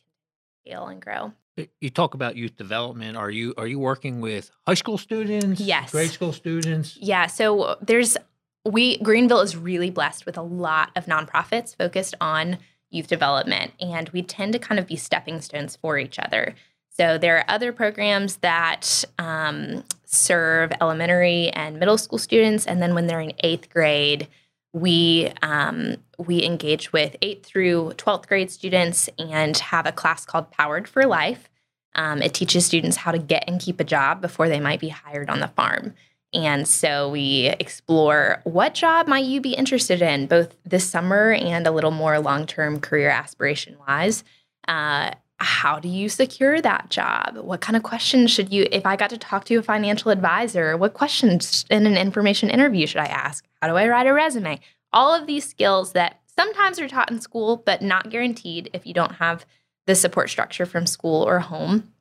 scale 0.65 0.87
and 0.87 1.01
grow. 1.01 1.33
You 1.79 1.91
talk 1.91 2.15
about 2.15 2.35
youth 2.35 2.55
development. 2.55 3.15
Are 3.17 3.29
you 3.29 3.53
are 3.57 3.67
you 3.67 3.79
working 3.79 4.21
with 4.21 4.49
high 4.65 4.73
school 4.73 4.97
students? 4.97 5.61
Yes. 5.61 5.91
Grade 5.91 6.09
school 6.09 6.33
students? 6.33 6.97
Yeah. 6.99 7.27
So 7.27 7.77
there's 7.81 8.17
we 8.65 8.97
Greenville 8.97 9.41
is 9.41 9.57
really 9.57 9.89
blessed 9.89 10.25
with 10.25 10.37
a 10.37 10.41
lot 10.41 10.91
of 10.95 11.05
nonprofits 11.05 11.75
focused 11.75 12.15
on 12.21 12.57
youth 12.89 13.07
development, 13.07 13.71
and 13.79 14.09
we 14.09 14.21
tend 14.21 14.53
to 14.53 14.59
kind 14.59 14.79
of 14.79 14.87
be 14.87 14.95
stepping 14.95 15.41
stones 15.41 15.75
for 15.75 15.97
each 15.97 16.19
other. 16.19 16.55
So 16.89 17.17
there 17.17 17.37
are 17.37 17.45
other 17.47 17.73
programs 17.73 18.37
that 18.37 19.03
um, 19.17 19.83
serve 20.05 20.71
elementary 20.79 21.49
and 21.49 21.79
middle 21.79 21.97
school 21.97 22.19
students, 22.19 22.67
and 22.67 22.81
then 22.81 22.93
when 22.93 23.07
they're 23.07 23.19
in 23.19 23.33
eighth 23.39 23.69
grade, 23.69 24.27
we 24.73 25.31
um, 25.41 25.97
we 26.17 26.43
engage 26.43 26.93
with 26.93 27.15
eighth 27.21 27.45
through 27.45 27.93
twelfth 27.97 28.27
grade 28.27 28.51
students 28.51 29.09
and 29.17 29.57
have 29.57 29.87
a 29.87 29.91
class 29.91 30.23
called 30.23 30.51
Powered 30.51 30.87
for 30.87 31.05
Life. 31.05 31.49
Um, 31.95 32.21
it 32.21 32.33
teaches 32.33 32.65
students 32.65 32.97
how 32.97 33.11
to 33.11 33.19
get 33.19 33.43
and 33.47 33.59
keep 33.59 33.79
a 33.79 33.83
job 33.83 34.21
before 34.21 34.47
they 34.47 34.59
might 34.59 34.79
be 34.79 34.89
hired 34.89 35.29
on 35.29 35.39
the 35.39 35.47
farm. 35.47 35.93
And 36.33 36.67
so 36.67 37.09
we 37.09 37.53
explore 37.59 38.41
what 38.43 38.73
job 38.73 39.07
might 39.07 39.25
you 39.25 39.39
be 39.39 39.53
interested 39.53 40.01
in, 40.01 40.25
both 40.25 40.55
this 40.65 40.89
summer 40.89 41.31
and 41.31 41.67
a 41.67 41.71
little 41.71 41.91
more 41.91 42.19
long 42.19 42.47
term 42.47 42.79
career 42.79 43.09
aspiration 43.09 43.77
wise. 43.87 44.23
Uh, 44.67 45.11
how 45.37 45.79
do 45.79 45.89
you 45.89 46.09
secure 46.09 46.61
that 46.61 46.89
job? 46.89 47.37
What 47.37 47.61
kind 47.61 47.75
of 47.75 47.83
questions 47.83 48.31
should 48.31 48.51
you, 48.51 48.65
if 48.71 48.85
I 48.85 48.95
got 48.95 49.09
to 49.09 49.17
talk 49.17 49.45
to 49.45 49.55
a 49.55 49.63
financial 49.63 50.09
advisor, 50.09 50.77
what 50.77 50.93
questions 50.93 51.65
in 51.69 51.85
an 51.85 51.97
information 51.97 52.49
interview 52.49 52.87
should 52.87 53.01
I 53.01 53.07
ask? 53.07 53.45
How 53.61 53.67
do 53.67 53.75
I 53.75 53.87
write 53.87 54.07
a 54.07 54.13
resume? 54.13 54.59
All 54.93 55.13
of 55.13 55.27
these 55.27 55.47
skills 55.47 55.91
that 55.93 56.21
sometimes 56.25 56.79
are 56.79 56.87
taught 56.87 57.11
in 57.11 57.19
school, 57.19 57.57
but 57.57 57.81
not 57.81 58.09
guaranteed 58.09 58.69
if 58.73 58.85
you 58.85 58.93
don't 58.93 59.15
have 59.15 59.45
the 59.85 59.95
support 59.95 60.29
structure 60.29 60.65
from 60.65 60.87
school 60.87 61.23
or 61.23 61.39
home. 61.39 61.91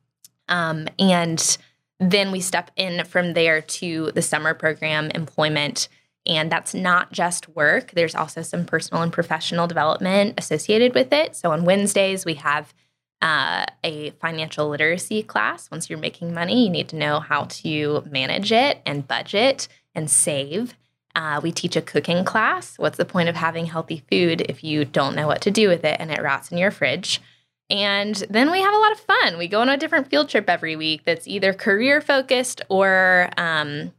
Um, 0.47 0.87
and 0.97 1.57
then 1.99 2.31
we 2.31 2.39
step 2.39 2.71
in 2.75 3.05
from 3.05 3.33
there 3.33 3.61
to 3.61 4.11
the 4.13 4.21
summer 4.21 4.53
program 4.53 5.11
employment. 5.11 5.87
And 6.25 6.51
that's 6.51 6.73
not 6.73 7.11
just 7.11 7.49
work, 7.49 7.91
there's 7.91 8.15
also 8.15 8.41
some 8.41 8.65
personal 8.65 9.03
and 9.03 9.11
professional 9.11 9.67
development 9.67 10.35
associated 10.37 10.93
with 10.93 11.11
it. 11.11 11.35
So 11.35 11.51
on 11.51 11.65
Wednesdays, 11.65 12.25
we 12.25 12.35
have 12.35 12.73
uh, 13.21 13.65
a 13.83 14.11
financial 14.21 14.69
literacy 14.69 15.23
class. 15.23 15.71
Once 15.71 15.89
you're 15.89 15.99
making 15.99 16.33
money, 16.33 16.65
you 16.65 16.69
need 16.69 16.89
to 16.89 16.97
know 16.97 17.19
how 17.19 17.45
to 17.45 18.03
manage 18.09 18.51
it 18.51 18.81
and 18.85 19.07
budget 19.07 19.67
and 19.95 20.09
save. 20.09 20.75
Uh, 21.15 21.39
we 21.41 21.51
teach 21.51 21.75
a 21.75 21.81
cooking 21.81 22.25
class. 22.25 22.77
What's 22.77 22.97
the 22.97 23.05
point 23.05 23.29
of 23.29 23.35
having 23.35 23.65
healthy 23.65 24.03
food 24.09 24.41
if 24.41 24.63
you 24.63 24.83
don't 24.83 25.15
know 25.15 25.27
what 25.27 25.41
to 25.41 25.51
do 25.51 25.69
with 25.69 25.85
it 25.85 25.97
and 25.99 26.11
it 26.11 26.21
rots 26.21 26.51
in 26.51 26.57
your 26.57 26.71
fridge? 26.71 27.21
And 27.69 28.15
then 28.29 28.51
we 28.51 28.61
have 28.61 28.73
a 28.73 28.77
lot 28.77 28.91
of 28.91 28.99
fun. 28.99 29.37
We 29.37 29.47
go 29.47 29.61
on 29.61 29.69
a 29.69 29.77
different 29.77 30.09
field 30.09 30.29
trip 30.29 30.49
every 30.49 30.75
week 30.75 31.05
that's 31.05 31.27
either 31.27 31.53
career 31.53 32.01
focused 32.01 32.61
or 32.69 33.29
um, 33.37 33.93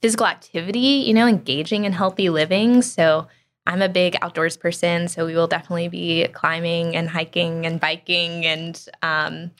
physical 0.00 0.26
activity, 0.26 1.04
you 1.06 1.14
know, 1.14 1.26
engaging 1.26 1.84
in 1.84 1.92
healthy 1.92 2.30
living. 2.30 2.82
So 2.82 3.28
I'm 3.66 3.82
a 3.82 3.88
big 3.88 4.16
outdoors 4.22 4.56
person. 4.56 5.08
So 5.08 5.26
we 5.26 5.34
will 5.34 5.46
definitely 5.46 5.88
be 5.88 6.26
climbing 6.28 6.96
and 6.96 7.08
hiking 7.08 7.66
and 7.66 7.78
biking. 7.78 8.46
And 8.46 8.84
um, 9.02 9.50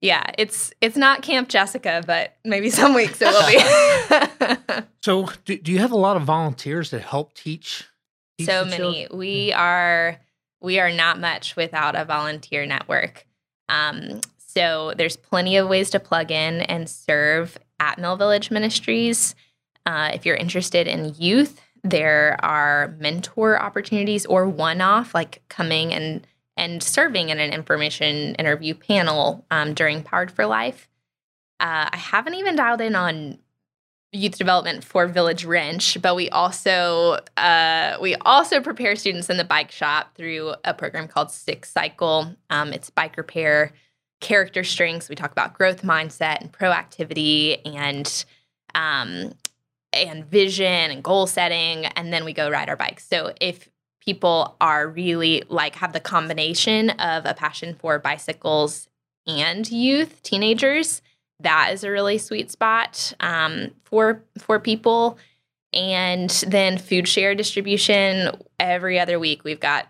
yeah, 0.00 0.24
it's 0.36 0.72
it's 0.80 0.96
not 0.96 1.22
Camp 1.22 1.48
Jessica, 1.48 2.02
but 2.06 2.36
maybe 2.44 2.70
some 2.70 2.92
weeks 2.92 3.22
it 3.22 3.28
will 3.28 4.76
be. 4.76 4.84
so 5.02 5.28
do, 5.44 5.56
do 5.56 5.72
you 5.72 5.78
have 5.78 5.92
a 5.92 5.96
lot 5.96 6.16
of 6.16 6.22
volunteers 6.24 6.90
that 6.90 7.02
help 7.02 7.34
teach? 7.34 7.88
teach 8.38 8.46
so 8.46 8.64
many. 8.64 9.08
We 9.10 9.52
are 9.52 10.18
we 10.66 10.80
are 10.80 10.90
not 10.90 11.20
much 11.20 11.54
without 11.54 11.94
a 11.94 12.04
volunteer 12.04 12.66
network. 12.66 13.24
Um, 13.68 14.20
so 14.36 14.92
there's 14.98 15.16
plenty 15.16 15.56
of 15.56 15.68
ways 15.68 15.90
to 15.90 16.00
plug 16.00 16.32
in 16.32 16.62
and 16.62 16.90
serve 16.90 17.56
at 17.78 18.00
Mill 18.00 18.16
Village 18.16 18.50
Ministries. 18.50 19.36
Uh, 19.86 20.10
if 20.12 20.26
you're 20.26 20.34
interested 20.34 20.88
in 20.88 21.14
youth, 21.16 21.60
there 21.84 22.36
are 22.42 22.96
mentor 22.98 23.62
opportunities 23.62 24.26
or 24.26 24.48
one-off, 24.48 25.14
like 25.14 25.40
coming 25.48 25.94
and 25.94 26.26
and 26.56 26.82
serving 26.82 27.28
in 27.28 27.38
an 27.38 27.52
information 27.52 28.34
interview 28.34 28.74
panel 28.74 29.44
um, 29.50 29.72
during 29.72 30.02
Powered 30.02 30.32
for 30.32 30.46
Life. 30.46 30.88
Uh, 31.60 31.90
I 31.92 31.96
haven't 31.96 32.34
even 32.34 32.56
dialed 32.56 32.80
in 32.80 32.96
on 32.96 33.38
youth 34.12 34.38
development 34.38 34.84
for 34.84 35.06
Village 35.06 35.44
Wrench, 35.44 36.00
but 36.00 36.14
we 36.14 36.28
also 36.30 37.18
uh, 37.36 37.96
we 38.00 38.14
also 38.16 38.60
prepare 38.60 38.96
students 38.96 39.28
in 39.30 39.36
the 39.36 39.44
bike 39.44 39.70
shop 39.70 40.14
through 40.14 40.54
a 40.64 40.74
program 40.74 41.08
called 41.08 41.30
Six 41.30 41.70
Cycle. 41.70 42.34
Um, 42.50 42.72
it's 42.72 42.90
bike 42.90 43.16
repair, 43.16 43.72
character 44.20 44.64
strengths. 44.64 45.08
We 45.08 45.16
talk 45.16 45.32
about 45.32 45.54
growth 45.54 45.82
mindset 45.82 46.40
and 46.40 46.52
proactivity 46.52 47.60
and 47.64 48.24
um, 48.74 49.32
and 49.92 50.24
vision 50.24 50.90
and 50.90 51.02
goal 51.02 51.26
setting, 51.26 51.86
and 51.86 52.12
then 52.12 52.24
we 52.24 52.32
go 52.32 52.50
ride 52.50 52.68
our 52.68 52.76
bikes. 52.76 53.06
So 53.06 53.32
if 53.40 53.68
people 54.00 54.56
are 54.60 54.88
really 54.88 55.42
like 55.48 55.74
have 55.76 55.92
the 55.92 56.00
combination 56.00 56.90
of 56.90 57.26
a 57.26 57.34
passion 57.34 57.74
for 57.74 57.98
bicycles 57.98 58.88
and 59.26 59.68
youth, 59.70 60.22
teenagers 60.22 61.02
that 61.40 61.70
is 61.72 61.84
a 61.84 61.90
really 61.90 62.18
sweet 62.18 62.50
spot 62.50 63.12
um, 63.20 63.70
for 63.84 64.22
for 64.38 64.58
people. 64.58 65.18
And 65.72 66.30
then 66.46 66.78
food 66.78 67.06
share 67.06 67.34
distribution 67.34 68.30
every 68.58 68.98
other 68.98 69.18
week. 69.18 69.44
We've 69.44 69.60
got 69.60 69.88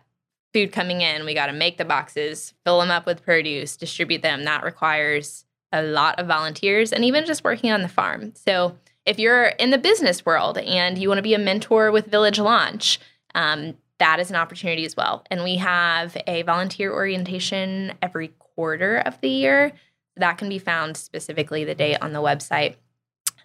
food 0.52 0.72
coming 0.72 1.00
in. 1.00 1.24
We 1.24 1.34
got 1.34 1.46
to 1.46 1.52
make 1.52 1.76
the 1.76 1.84
boxes, 1.84 2.54
fill 2.64 2.80
them 2.80 2.90
up 2.90 3.06
with 3.06 3.22
produce, 3.22 3.76
distribute 3.76 4.22
them. 4.22 4.44
That 4.44 4.64
requires 4.64 5.44
a 5.72 5.82
lot 5.82 6.18
of 6.18 6.26
volunteers 6.26 6.92
and 6.92 7.04
even 7.04 7.26
just 7.26 7.44
working 7.44 7.70
on 7.70 7.82
the 7.82 7.88
farm. 7.88 8.32
So 8.34 8.76
if 9.04 9.18
you're 9.18 9.46
in 9.46 9.70
the 9.70 9.78
business 9.78 10.24
world 10.24 10.58
and 10.58 10.98
you 10.98 11.08
want 11.08 11.18
to 11.18 11.22
be 11.22 11.34
a 11.34 11.38
mentor 11.38 11.92
with 11.92 12.06
Village 12.06 12.38
Launch, 12.38 12.98
um, 13.34 13.74
that 13.98 14.18
is 14.18 14.30
an 14.30 14.36
opportunity 14.36 14.84
as 14.84 14.96
well. 14.96 15.24
And 15.30 15.44
we 15.44 15.56
have 15.56 16.16
a 16.26 16.42
volunteer 16.42 16.92
orientation 16.92 17.94
every 18.02 18.28
quarter 18.38 18.98
of 18.98 19.20
the 19.20 19.28
year 19.28 19.72
that 20.16 20.38
can 20.38 20.48
be 20.48 20.58
found 20.58 20.96
specifically 20.96 21.64
the 21.64 21.74
date 21.74 21.98
on 22.00 22.12
the 22.12 22.20
website. 22.20 22.76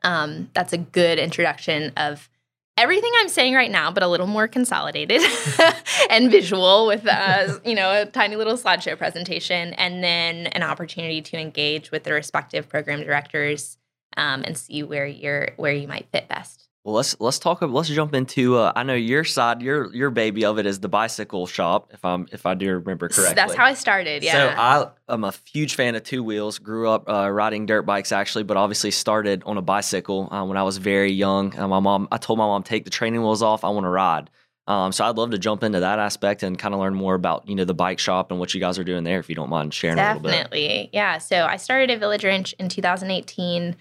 Um, 0.04 0.50
that's 0.54 0.74
a 0.74 0.78
good 0.78 1.20
introduction 1.20 1.94
of 1.98 2.30
everything 2.78 3.12
I'm 3.18 3.30
saying 3.30 3.54
right 3.54 3.70
now, 3.70 3.92
but 3.92 4.04
a 4.04 4.08
little 4.08 4.28
more 4.28 4.48
consolidated 4.48 5.22
and 6.10 6.32
visual 6.32 6.88
with, 6.88 7.06
uh, 7.06 7.60
you 7.66 7.76
know, 7.76 8.02
a 8.02 8.06
tiny 8.06 8.36
little 8.36 8.56
slideshow 8.56 8.98
presentation, 8.98 9.74
and 9.74 10.04
then 10.04 10.48
an 10.48 10.64
opportunity 10.64 11.22
to 11.22 11.38
engage 11.38 11.92
with 11.92 12.04
the 12.04 12.14
respective 12.14 12.68
program 12.68 13.04
directors 13.04 13.78
um, 14.18 14.44
and 14.46 14.58
see 14.58 14.84
where 14.84 15.06
you're 15.06 15.52
where 15.58 15.74
you 15.74 15.88
might 15.88 16.08
fit 16.12 16.28
best. 16.28 16.68
Well, 16.84 16.96
let's 16.96 17.16
let's 17.20 17.38
talk. 17.38 17.62
Let's 17.62 17.90
jump 17.90 18.16
into. 18.16 18.58
Uh, 18.58 18.74
I 18.76 18.82
know 18.82 18.96
your 18.96 19.24
side, 19.24 19.62
your 19.62 19.94
your 19.94 20.10
baby 20.10 20.46
of 20.46 20.58
it 20.58 20.66
is 20.66 20.80
the 20.80 20.90
bicycle 20.90 21.46
shop. 21.46 21.92
If 21.94 22.04
I'm 22.04 22.28
if 22.32 22.48
I 22.48 22.56
do 22.56 22.72
remember 22.72 23.08
correctly, 23.08 23.36
that's 23.36 23.54
how 23.54 23.66
I 23.66 23.76
started. 23.76 24.24
Yeah. 24.24 24.32
So 24.32 24.60
I 24.60 25.14
am 25.14 25.24
a 25.24 25.32
huge 25.46 25.76
fan 25.76 25.94
of 25.94 26.04
two 26.04 26.24
wheels. 26.24 26.58
Grew 26.58 26.90
up 26.90 27.08
uh, 27.08 27.30
riding 27.30 27.68
dirt 27.68 27.84
bikes 27.84 28.12
actually, 28.12 28.46
but 28.46 28.58
obviously 28.58 28.90
started 28.90 29.44
on 29.46 29.60
a 29.60 29.62
bicycle 29.62 30.28
uh, 30.34 30.44
when 30.44 30.58
I 30.58 30.64
was 30.64 30.78
very 30.78 31.12
young. 31.12 31.58
Uh, 31.58 31.68
my 31.68 31.80
mom, 31.80 32.08
I 32.12 32.18
told 32.18 32.40
my 32.40 32.46
mom, 32.46 32.64
take 32.64 32.84
the 32.84 32.90
training 32.90 33.22
wheels 33.22 33.44
off. 33.44 33.64
I 33.64 33.70
want 33.70 33.86
to 33.86 33.90
ride. 33.90 34.32
Um, 34.66 34.92
so 34.92 35.06
I'd 35.06 35.18
love 35.18 35.32
to 35.32 35.38
jump 35.38 35.64
into 35.64 35.82
that 35.82 36.00
aspect 36.00 36.42
and 36.42 36.58
kind 36.58 36.74
of 36.74 36.80
learn 36.80 36.96
more 36.96 37.14
about 37.14 37.48
you 37.48 37.54
know 37.54 37.66
the 37.66 37.76
bike 37.76 38.00
shop 38.00 38.32
and 38.32 38.40
what 38.40 38.56
you 38.56 38.60
guys 38.60 38.80
are 38.80 38.84
doing 38.84 39.04
there. 39.04 39.20
If 39.20 39.30
you 39.30 39.36
don't 39.36 39.50
mind 39.50 39.72
sharing 39.72 39.98
Definitely. 39.98 40.90
Yeah. 40.94 41.20
So 41.20 41.46
I 41.46 41.58
started 41.58 41.92
at 41.92 42.00
Village 42.00 42.26
Wrench 42.26 42.54
in 42.54 42.70
2018 42.70 43.76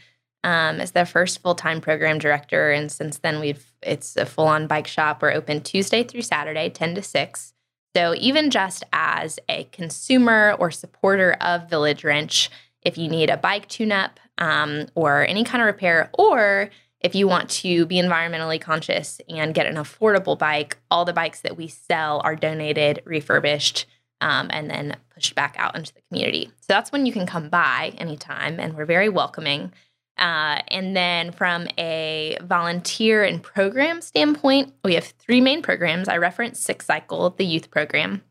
um, 0.45 0.81
as 0.81 0.93
the 0.93 1.05
first 1.05 1.43
full 1.43 1.55
time 1.55 1.81
program 1.81 2.19
director. 2.19 2.71
And 2.71 2.91
since 2.91 3.19
then, 3.19 3.41
we've 3.41 3.65
it's 3.83 4.17
a 4.17 4.27
full 4.27 4.47
on 4.47 4.67
bike 4.67 4.87
shop. 4.87 5.23
We're 5.23 5.33
open 5.33 5.63
Tuesday 5.63 6.05
through 6.05 6.23
Saturday, 6.23 6.69
10 6.71 6.95
to 6.97 7.03
6. 7.03 7.55
So, 7.97 8.15
even 8.17 8.51
just 8.51 8.85
as 8.93 9.39
a 9.49 9.65
consumer 9.65 10.55
or 10.59 10.71
supporter 10.71 11.33
of 11.41 11.69
Village 11.69 12.05
Wrench, 12.05 12.51
if 12.83 12.97
you 12.97 13.09
need 13.09 13.31
a 13.31 13.37
bike 13.37 13.69
tune 13.69 13.93
up 13.93 14.21
um, 14.39 14.87
or 14.95 15.27
any 15.27 15.45
kind 15.45 15.61
of 15.61 15.67
repair, 15.67 16.11
or 16.17 16.71
if 17.01 17.15
you 17.15 17.27
want 17.27 17.49
to 17.51 17.87
be 17.87 17.97
environmentally 17.97 18.61
conscious 18.61 19.21
and 19.29 19.55
get 19.55 19.67
an 19.67 19.77
affordable 19.77 20.39
bike, 20.39 20.77
all 20.91 21.05
the 21.05 21.13
bikes 21.13 21.41
that 21.41 21.57
we 21.57 21.67
sell 21.67 22.21
are 22.25 22.37
donated, 22.37 23.03
refurbished, 23.05 23.87
um, 24.21 24.49
and 24.51 24.71
then 24.71 24.97
pushed 25.13 25.35
back 25.35 25.57
out 25.59 25.75
into 25.77 25.95
the 25.95 26.03
community. 26.09 26.47
So 26.61 26.67
that's 26.69 26.93
when 26.93 27.07
you 27.07 27.13
can 27.13 27.27
come 27.27 27.49
by 27.49 27.95
anytime, 27.99 28.61
and 28.61 28.77
we're 28.77 28.85
very 28.85 29.09
welcoming. 29.09 29.73
Uh, 30.21 30.61
and 30.69 30.95
then 30.95 31.33
from 31.33 31.67
a 31.79 32.37
volunteer 32.43 33.25
and 33.25 33.43
program 33.43 34.03
standpoint, 34.03 34.75
we 34.85 34.95
have 34.95 35.05
three 35.05 35.41
main 35.41 35.63
programs. 35.63 36.09
I 36.09 36.19
referenced 36.19 36.63
Six 36.63 36.85
Cycle, 36.85 37.31
the 37.31 37.45
youth 37.45 37.71
program. 37.71 38.23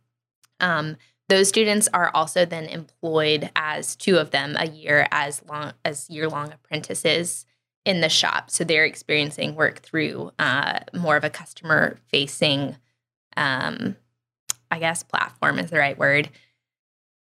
Um, 0.60 0.98
those 1.30 1.48
students 1.48 1.88
are 1.94 2.12
also 2.14 2.46
then 2.46 2.66
employed 2.66 3.50
as 3.56 3.96
two 3.96 4.18
of 4.18 4.32
them 4.32 4.56
a 4.58 4.68
year 4.68 5.08
as 5.12 5.42
long 5.48 5.74
as 5.84 6.10
year 6.10 6.28
long 6.28 6.52
apprentices 6.52 7.46
in 7.86 8.02
the 8.02 8.10
shop. 8.10 8.52
So 8.52 8.64
they're 8.64 8.86
experiencing 8.86 9.56
work 9.56 9.80
through 9.80 10.32
uh, 10.38 10.80
more 10.94 11.18
of 11.18 11.24
a 11.24 11.30
customer 11.30 11.98
facing, 12.08 12.78
um, 13.36 13.96
I 14.70 14.80
guess, 14.80 15.02
platform 15.02 15.58
is 15.60 15.72
the 15.72 15.80
right 15.80 15.98
word. 15.98 16.30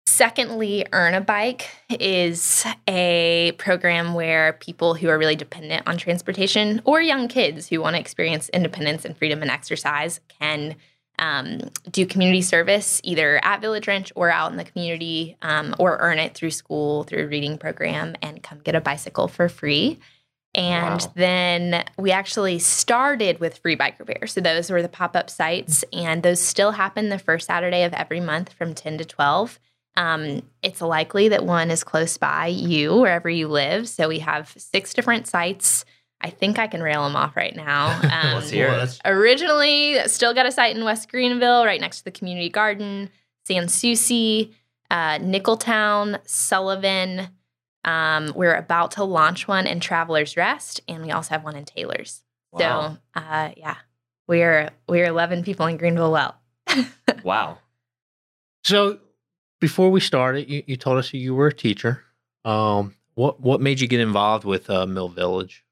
Secondly, 0.09 0.85
Earn 0.91 1.13
a 1.13 1.21
Bike 1.21 1.69
is 1.87 2.65
a 2.87 3.53
program 3.57 4.15
where 4.15 4.53
people 4.53 4.95
who 4.95 5.07
are 5.07 5.19
really 5.19 5.35
dependent 5.35 5.87
on 5.87 5.97
transportation 5.97 6.81
or 6.83 6.99
young 6.99 7.27
kids 7.27 7.69
who 7.69 7.79
want 7.79 7.95
to 7.95 7.99
experience 7.99 8.49
independence 8.49 9.05
and 9.05 9.15
freedom 9.15 9.43
and 9.43 9.51
exercise 9.51 10.19
can 10.39 10.75
um, 11.19 11.61
do 11.91 12.07
community 12.07 12.41
service 12.41 12.99
either 13.03 13.39
at 13.45 13.61
Village 13.61 13.87
Wrench 13.87 14.11
or 14.15 14.31
out 14.31 14.51
in 14.51 14.57
the 14.57 14.63
community 14.63 15.37
um, 15.43 15.75
or 15.77 15.97
earn 15.99 16.17
it 16.17 16.33
through 16.33 16.51
school, 16.51 17.03
through 17.03 17.25
a 17.25 17.27
reading 17.27 17.59
program, 17.59 18.15
and 18.23 18.41
come 18.41 18.59
get 18.59 18.73
a 18.73 18.81
bicycle 18.81 19.27
for 19.27 19.47
free. 19.47 19.99
And 20.55 21.01
wow. 21.01 21.11
then 21.15 21.85
we 21.99 22.11
actually 22.11 22.57
started 22.57 23.39
with 23.39 23.59
free 23.59 23.75
bike 23.75 23.99
repair. 23.99 24.25
So 24.25 24.41
those 24.41 24.71
were 24.71 24.81
the 24.81 24.89
pop 24.89 25.15
up 25.15 25.29
sites, 25.29 25.85
and 25.93 26.23
those 26.23 26.41
still 26.41 26.71
happen 26.71 27.09
the 27.09 27.19
first 27.19 27.45
Saturday 27.45 27.83
of 27.83 27.93
every 27.93 28.19
month 28.19 28.53
from 28.53 28.73
10 28.73 28.97
to 28.97 29.05
12. 29.05 29.59
Um, 29.99 30.43
it's 30.63 30.79
likely 30.79 31.27
that 31.27 31.45
one 31.45 31.69
is 31.69 31.83
close 31.83 32.17
by 32.17 32.47
you, 32.47 32.95
wherever 32.95 33.29
you 33.29 33.49
live. 33.49 33.89
So 33.89 34.07
we 34.07 34.19
have 34.19 34.53
six 34.57 34.93
different 34.93 35.27
sites. 35.27 35.83
I 36.21 36.29
think 36.29 36.57
I 36.57 36.67
can 36.67 36.81
rail 36.81 37.03
them 37.03 37.17
off 37.17 37.35
right 37.35 37.53
now. 37.53 37.99
Um, 38.09 38.35
Let's 38.35 38.49
hear 38.49 38.69
it. 38.69 38.97
Originally, 39.03 39.99
still 40.07 40.33
got 40.33 40.45
a 40.45 40.51
site 40.53 40.75
in 40.75 40.85
West 40.85 41.11
Greenville, 41.11 41.65
right 41.65 41.81
next 41.81 41.99
to 41.99 42.03
the 42.05 42.11
community 42.11 42.49
garden, 42.49 43.09
Sans 43.45 43.73
Souci, 43.73 44.55
uh, 44.89 45.17
Nicholtown, 45.17 46.17
Sullivan. 46.23 47.27
Um, 47.83 48.31
we're 48.35 48.55
about 48.55 48.91
to 48.91 49.03
launch 49.03 49.49
one 49.49 49.67
in 49.67 49.81
Travelers 49.81 50.37
Rest, 50.37 50.79
and 50.87 51.03
we 51.03 51.11
also 51.11 51.31
have 51.31 51.43
one 51.43 51.57
in 51.57 51.65
Taylor's. 51.65 52.23
Wow. 52.53 52.97
So, 53.15 53.21
uh, 53.21 53.51
yeah, 53.57 53.75
we're 54.27 54.69
we're 54.87 55.05
11 55.05 55.43
people 55.43 55.65
in 55.65 55.75
Greenville. 55.75 56.11
Well, 56.11 56.35
wow. 57.23 57.57
So 58.63 58.99
before 59.59 59.89
we 59.89 59.99
started, 59.99 60.49
you, 60.49 60.63
you 60.67 60.75
told 60.75 60.97
us 60.97 61.13
you 61.13 61.35
were 61.35 61.47
a 61.47 61.53
teacher. 61.53 62.03
Um, 62.45 62.95
what 63.15 63.39
what 63.41 63.61
made 63.61 63.79
you 63.79 63.87
get 63.87 63.99
involved 63.99 64.45
with 64.45 64.69
uh, 64.69 64.85
Mill 64.85 65.09
Village? 65.09 65.63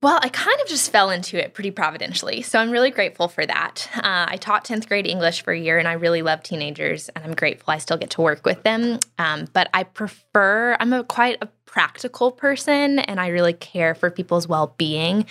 Well, 0.00 0.20
I 0.22 0.28
kind 0.28 0.60
of 0.60 0.68
just 0.68 0.92
fell 0.92 1.10
into 1.10 1.42
it 1.42 1.54
pretty 1.54 1.72
providentially. 1.72 2.42
So 2.42 2.60
I'm 2.60 2.70
really 2.70 2.92
grateful 2.92 3.26
for 3.26 3.44
that. 3.44 3.88
Uh, 3.96 4.26
I 4.28 4.36
taught 4.36 4.64
10th 4.64 4.86
grade 4.86 5.08
English 5.08 5.42
for 5.42 5.52
a 5.52 5.58
year 5.58 5.76
and 5.76 5.88
I 5.88 5.94
really 5.94 6.22
love 6.22 6.40
teenagers 6.44 7.08
and 7.08 7.24
I'm 7.24 7.34
grateful 7.34 7.72
I 7.72 7.78
still 7.78 7.96
get 7.96 8.10
to 8.10 8.20
work 8.20 8.46
with 8.46 8.62
them. 8.62 9.00
Um, 9.18 9.48
but 9.52 9.68
I 9.74 9.82
prefer, 9.82 10.76
I'm 10.78 10.92
a 10.92 11.02
quite 11.02 11.38
a 11.42 11.48
practical 11.64 12.30
person 12.30 13.00
and 13.00 13.18
I 13.18 13.28
really 13.28 13.54
care 13.54 13.96
for 13.96 14.08
people's 14.08 14.46
well 14.46 14.72
being. 14.78 15.26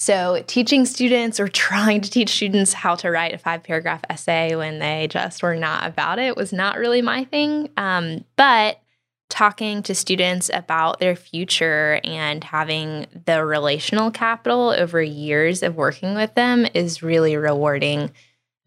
So, 0.00 0.42
teaching 0.46 0.86
students 0.86 1.38
or 1.38 1.46
trying 1.46 2.00
to 2.00 2.10
teach 2.10 2.30
students 2.30 2.72
how 2.72 2.94
to 2.96 3.10
write 3.10 3.34
a 3.34 3.38
five 3.38 3.62
paragraph 3.62 4.00
essay 4.08 4.56
when 4.56 4.78
they 4.78 5.08
just 5.10 5.42
were 5.42 5.56
not 5.56 5.86
about 5.86 6.18
it 6.18 6.38
was 6.38 6.54
not 6.54 6.78
really 6.78 7.02
my 7.02 7.24
thing. 7.24 7.68
Um, 7.76 8.24
but 8.34 8.80
talking 9.28 9.82
to 9.82 9.94
students 9.94 10.50
about 10.54 11.00
their 11.00 11.14
future 11.14 12.00
and 12.02 12.42
having 12.42 13.06
the 13.26 13.44
relational 13.44 14.10
capital 14.10 14.70
over 14.70 15.02
years 15.02 15.62
of 15.62 15.76
working 15.76 16.14
with 16.14 16.34
them 16.34 16.66
is 16.72 17.02
really 17.02 17.36
rewarding. 17.36 18.10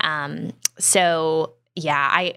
Um, 0.01 0.51
so, 0.77 1.53
yeah, 1.75 2.09
I 2.11 2.35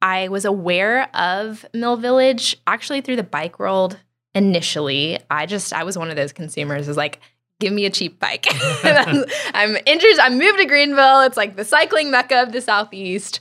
I 0.00 0.28
was 0.28 0.46
aware 0.46 1.14
of 1.14 1.66
Mill 1.74 1.98
Village 1.98 2.56
actually 2.66 3.02
through 3.02 3.16
the 3.16 3.22
bike 3.22 3.58
world 3.58 3.98
initially. 4.34 5.18
I 5.30 5.44
just 5.44 5.74
I 5.74 5.84
was 5.84 5.98
one 5.98 6.08
of 6.08 6.16
those 6.16 6.32
consumers 6.32 6.88
is 6.88 6.96
like 6.96 7.20
give 7.60 7.72
me 7.72 7.86
a 7.86 7.90
cheap 7.90 8.18
bike. 8.18 8.46
I'm, 8.82 9.24
I'm 9.54 9.76
interested. 9.86 10.22
I'm 10.22 10.38
moved 10.38 10.58
to 10.58 10.64
Greenville. 10.64 11.22
It's 11.22 11.36
like 11.36 11.56
the 11.56 11.64
cycling 11.64 12.10
mecca 12.10 12.42
of 12.42 12.52
the 12.52 12.60
Southeast. 12.60 13.40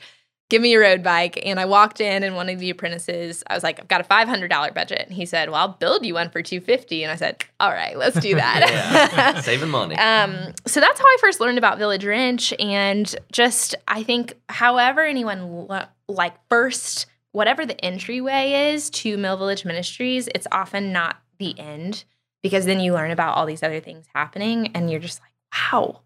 Give 0.49 0.61
me 0.61 0.75
a 0.75 0.79
road 0.79 1.03
bike. 1.03 1.41
And 1.45 1.59
I 1.59 1.65
walked 1.65 1.99
in, 1.99 2.23
and 2.23 2.33
one 2.33 2.47
of 2.47 2.59
the 2.59 2.69
apprentices, 2.69 3.43
I 3.47 3.53
was 3.53 3.63
like, 3.63 3.81
I've 3.81 3.89
got 3.89 3.99
a 3.99 4.05
$500 4.05 4.73
budget. 4.73 5.03
And 5.05 5.11
he 5.11 5.25
said, 5.25 5.49
Well, 5.49 5.59
I'll 5.59 5.67
build 5.67 6.05
you 6.05 6.13
one 6.13 6.29
for 6.29 6.41
250 6.41 7.03
And 7.03 7.11
I 7.11 7.15
said, 7.15 7.43
All 7.59 7.69
right, 7.69 7.97
let's 7.97 8.17
do 8.17 8.35
that. 8.35 9.41
Saving 9.43 9.69
money. 9.69 9.97
Um, 9.97 10.53
so 10.65 10.79
that's 10.79 10.99
how 10.99 11.05
I 11.05 11.17
first 11.19 11.41
learned 11.41 11.57
about 11.57 11.77
Village 11.77 12.05
Wrench. 12.05 12.53
And 12.59 13.13
just, 13.31 13.75
I 13.89 14.03
think, 14.03 14.35
however 14.47 15.01
anyone 15.01 15.67
like 16.07 16.35
first, 16.47 17.07
whatever 17.33 17.65
the 17.65 17.83
entryway 17.83 18.71
is 18.71 18.89
to 18.91 19.17
Mill 19.17 19.35
Village 19.35 19.65
Ministries, 19.65 20.29
it's 20.33 20.47
often 20.49 20.93
not 20.93 21.17
the 21.39 21.59
end 21.59 22.05
because 22.47 22.63
then 22.63 22.79
you 22.79 22.93
learn 22.93 23.11
about 23.11 23.35
all 23.35 23.45
these 23.45 23.61
other 23.61 23.81
things 23.81 24.05
happening 24.15 24.71
and 24.73 24.89
you're 24.89 25.01
just 25.01 25.19
like, 25.19 25.33
wow, 25.53 25.99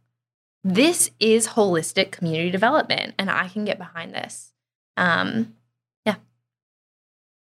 this 0.63 1.11
is 1.19 1.49
holistic 1.49 2.09
community 2.09 2.49
development 2.49 3.13
and 3.19 3.29
I 3.29 3.47
can 3.47 3.63
get 3.63 3.77
behind 3.77 4.11
this. 4.11 4.51
Um, 4.97 5.53
yeah. 6.03 6.15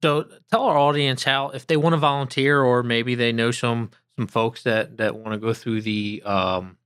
So 0.03 0.27
tell 0.51 0.65
our 0.65 0.77
audience 0.77 1.23
how, 1.23 1.51
if 1.51 1.69
they 1.69 1.77
want 1.77 1.93
to 1.93 1.99
volunteer 1.99 2.61
or 2.61 2.83
maybe 2.83 3.15
they 3.15 3.31
know 3.31 3.53
some, 3.53 3.91
some 4.19 4.27
folks 4.27 4.65
that, 4.65 4.97
that 4.97 5.15
want 5.15 5.31
to 5.31 5.39
go 5.39 5.55
through 5.55 5.83
the, 5.83 6.21
um, 6.27 6.77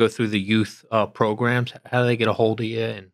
go 0.00 0.08
through 0.08 0.28
the 0.28 0.40
youth 0.40 0.84
uh, 0.90 1.06
programs, 1.06 1.74
how 1.84 2.00
do 2.00 2.06
they 2.06 2.16
get 2.16 2.26
a 2.26 2.32
hold 2.32 2.58
of 2.58 2.66
you 2.66 2.82
and 2.82 3.12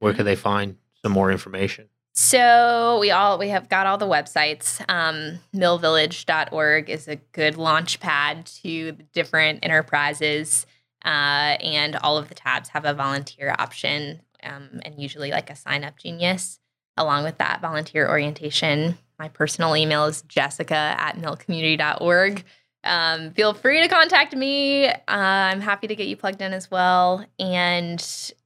where 0.00 0.14
can 0.14 0.24
they 0.24 0.34
find 0.34 0.78
some 1.00 1.12
more 1.12 1.30
information? 1.30 1.90
So 2.20 2.98
we 2.98 3.12
all 3.12 3.38
we 3.38 3.50
have 3.50 3.68
got 3.68 3.86
all 3.86 3.96
the 3.96 4.04
websites. 4.04 4.84
Um, 4.90 5.38
millvillage.org 5.54 6.90
is 6.90 7.06
a 7.06 7.14
good 7.14 7.56
launch 7.56 8.00
pad 8.00 8.46
to 8.64 8.90
different 9.12 9.60
enterprises, 9.62 10.66
uh, 11.04 11.08
and 11.62 11.94
all 11.94 12.18
of 12.18 12.28
the 12.28 12.34
tabs 12.34 12.70
have 12.70 12.84
a 12.84 12.92
volunteer 12.92 13.54
option, 13.56 14.20
um, 14.42 14.80
and 14.82 15.00
usually 15.00 15.30
like 15.30 15.48
a 15.48 15.54
sign 15.54 15.84
up 15.84 15.96
genius. 15.96 16.58
Along 16.96 17.22
with 17.22 17.38
that 17.38 17.60
volunteer 17.60 18.08
orientation, 18.08 18.98
my 19.20 19.28
personal 19.28 19.76
email 19.76 20.06
is 20.06 20.22
jessica 20.22 20.74
at 20.74 21.18
millcommunity.org. 21.18 22.44
Um, 22.82 23.30
feel 23.30 23.54
free 23.54 23.80
to 23.80 23.88
contact 23.88 24.34
me. 24.34 24.88
Uh, 24.88 24.96
I'm 25.06 25.60
happy 25.60 25.86
to 25.86 25.94
get 25.94 26.08
you 26.08 26.16
plugged 26.16 26.42
in 26.42 26.52
as 26.52 26.68
well. 26.68 27.24
And 27.38 28.00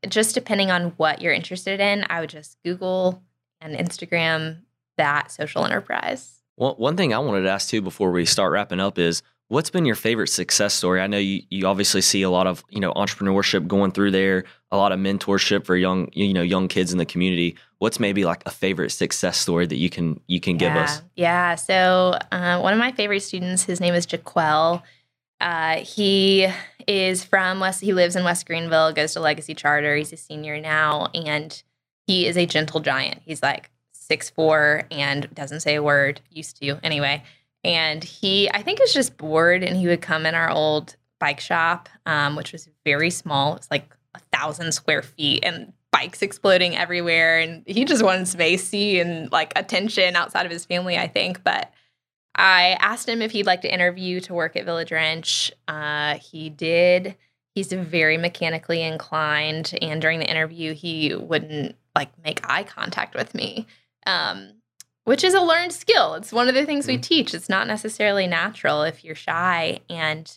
just 0.07 0.35
depending 0.35 0.71
on 0.71 0.91
what 0.99 1.23
you're 1.23 1.33
interested 1.33 1.81
in, 1.81 2.05
I 2.11 2.21
would 2.21 2.29
just 2.29 2.59
Google 2.63 3.23
and 3.63 3.77
Instagram 3.77 4.59
that 4.99 5.31
social 5.31 5.65
enterprise. 5.65 6.43
Well, 6.57 6.75
one 6.77 6.97
thing 6.97 7.15
I 7.15 7.19
wanted 7.19 7.43
to 7.43 7.51
ask 7.51 7.69
too 7.69 7.81
before 7.81 8.11
we 8.11 8.25
start 8.25 8.53
wrapping 8.53 8.81
up 8.81 8.99
is 8.99 9.23
what's 9.49 9.71
been 9.71 9.85
your 9.85 9.97
favorite 9.97 10.29
success 10.29 10.75
story? 10.75 11.01
I 11.01 11.07
know 11.07 11.19
you, 11.19 11.43
you 11.51 11.67
obviously 11.67 12.01
see 12.01 12.23
a 12.23 12.31
lot 12.31 12.47
of, 12.47 12.65
you 12.71 12.81
know, 12.81 12.93
entrepreneurship 12.95 13.67
going 13.67 13.93
through 13.93 14.11
there, 14.11 14.45
a 14.71 14.77
lot 14.77 14.93
of 14.93 14.99
mentorship 14.99 15.67
for 15.67 15.77
young, 15.77 16.09
you 16.13 16.33
know, 16.33 16.43
young 16.43 16.69
kids 16.69 16.93
in 16.93 16.99
the 16.99 17.07
community. 17.07 17.57
What's 17.79 17.99
maybe 17.99 18.25
like 18.25 18.43
a 18.47 18.51
favorite 18.51 18.91
success 18.91 19.37
story 19.39 19.67
that 19.67 19.77
you 19.77 19.91
can 19.91 20.21
you 20.27 20.41
can 20.41 20.55
yeah. 20.55 20.59
give 20.59 20.77
us? 20.77 21.03
Yeah. 21.17 21.55
So 21.57 22.19
uh, 22.31 22.61
one 22.61 22.73
of 22.73 22.79
my 22.79 22.93
favorite 22.93 23.21
students, 23.21 23.65
his 23.65 23.81
name 23.81 23.95
is 23.95 24.07
Jaquel. 24.07 24.83
Uh, 25.41 25.79
he 25.79 26.49
is 26.87 27.25
from 27.25 27.59
West. 27.59 27.81
He 27.81 27.93
lives 27.93 28.15
in 28.15 28.25
West 28.25 28.47
Greenville. 28.47 28.93
Goes 28.93 29.15
to 29.15 29.21
Legacy 29.21 29.55
Charter. 29.55 29.97
He's 29.97 30.13
a 30.13 30.17
senior 30.17 30.61
now, 30.61 31.09
and 31.15 31.63
he 32.07 32.27
is 32.27 32.37
a 32.37 32.47
gentle 32.47 32.81
giant. 32.81 33.23
He's 33.25 33.43
like 33.43 33.71
six 33.93 34.31
four 34.31 34.85
and 34.91 35.33
doesn't 35.35 35.61
say 35.61 35.77
a 35.77 35.83
word, 35.83 36.21
used 36.31 36.61
to 36.61 36.79
anyway. 36.83 37.23
And 37.65 38.03
he, 38.03 38.51
I 38.51 38.63
think, 38.63 38.81
is 38.81 38.93
just 38.93 39.17
bored, 39.17 39.63
and 39.63 39.77
he 39.77 39.87
would 39.87 40.03
come 40.03 40.27
in 40.27 40.35
our 40.35 40.51
old 40.51 40.97
bike 41.21 41.41
shop, 41.41 41.89
um, 42.07 42.35
which 42.35 42.53
was 42.53 42.69
very 42.85 43.11
small. 43.11 43.55
It's 43.55 43.71
like 43.71 43.97
a 44.15 44.21
thousand 44.37 44.73
square 44.73 45.03
feet, 45.03 45.45
and 45.45 45.73
bikes 45.93 46.23
exploding 46.23 46.77
everywhere. 46.77 47.39
And 47.39 47.63
he 47.67 47.85
just 47.85 48.03
wanted 48.03 48.41
AC 48.41 48.99
and 48.99 49.31
like 49.31 49.53
attention 49.57 50.17
outside 50.17 50.47
of 50.47 50.53
his 50.53 50.65
family, 50.65 50.99
I 50.99 51.07
think. 51.07 51.45
But 51.45 51.73
I 52.35 52.77
asked 52.81 53.09
him 53.09 53.23
if 53.23 53.31
he'd 53.31 53.47
like 53.47 53.61
to 53.61 53.73
interview 53.73 54.19
to 54.21 54.35
work 54.35 54.57
at 54.57 54.65
Village 54.65 54.91
Wrench. 54.91 55.53
Uh, 55.69 56.15
he 56.15 56.51
did. 56.51 57.15
He's 57.55 57.73
very 57.73 58.17
mechanically 58.17 58.83
inclined, 58.83 59.79
and 59.83 60.01
during 60.01 60.19
the 60.19 60.29
interview, 60.29 60.75
he 60.75 61.15
wouldn't 61.15 61.77
like 61.95 62.11
make 62.23 62.41
eye 62.49 62.65
contact 62.65 63.15
with 63.15 63.35
me, 63.35 63.67
um, 64.07 64.55
which 65.05 65.25
is 65.25 65.35
a 65.35 65.41
learned 65.41 65.73
skill. 65.73 66.15
It's 66.15 66.33
one 66.33 66.49
of 66.49 66.55
the 66.55 66.65
things 66.67 66.87
we 66.87 66.97
Mhm. 66.99 67.03
teach. 67.03 67.35
It's 67.35 67.49
not 67.49 67.67
necessarily 67.67 68.27
natural 68.27 68.83
if 68.83 69.05
you're 69.05 69.15
shy. 69.15 69.81
And 69.91 70.31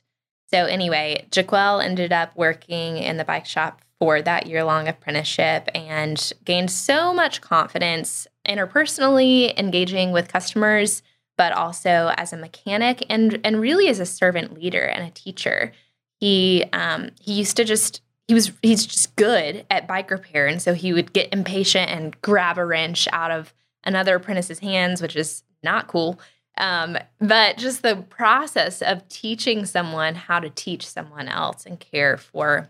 so, 0.52 0.65
anyway, 0.65 1.28
Jaquel 1.32 1.84
ended 1.84 2.12
up 2.13 2.36
working 2.36 2.98
in 2.98 3.18
the 3.18 3.26
bike 3.26 3.46
shop 3.46 3.82
for 4.00 4.22
that 4.22 4.48
year 4.48 4.63
long 4.63 4.88
apprenticeship 4.88 5.70
and 5.74 6.34
gained 6.44 6.70
so 6.70 7.13
much 7.13 7.41
confidence 7.41 8.28
interpersonally, 8.48 9.58
engaging 9.58 10.12
with 10.12 10.28
customers, 10.28 11.02
but 11.38 11.54
also 11.54 12.13
as 12.18 12.32
a 12.34 12.38
mechanic 12.38 13.06
and 13.10 13.39
and 13.44 13.60
really 13.62 13.88
as 13.88 14.00
a 14.00 14.06
servant 14.06 14.54
leader 14.54 14.84
and 14.84 15.06
a 15.08 15.12
teacher. 15.12 15.72
He 16.20 16.65
um, 16.74 17.10
he 17.20 17.34
used 17.34 17.58
to 17.58 17.63
just 17.63 18.02
he 18.28 18.34
was 18.34 18.52
he's 18.62 18.86
just 18.86 19.16
good 19.16 19.66
at 19.70 19.88
bike 19.88 20.10
repair, 20.12 20.48
and 20.48 20.62
so 20.62 20.74
he 20.74 20.94
would 20.94 21.14
get 21.14 21.32
impatient 21.34 21.90
and 21.92 22.20
grab 22.22 22.58
a 22.58 22.66
wrench 22.66 23.08
out 23.12 23.32
of 23.32 23.54
another 23.84 24.16
apprentice's 24.16 24.60
hands, 24.60 25.02
which 25.02 25.16
is 25.16 25.44
not 25.64 25.88
cool. 25.88 26.20
Um, 26.58 26.98
but 27.20 27.58
just 27.58 27.82
the 27.84 27.98
process 28.10 28.82
of 28.82 29.08
teaching 29.10 29.66
someone 29.66 30.16
how 30.16 30.40
to 30.40 30.50
teach 30.50 30.88
someone 30.88 31.28
else 31.28 31.66
and 31.66 31.80
care 31.80 32.18
for 32.18 32.70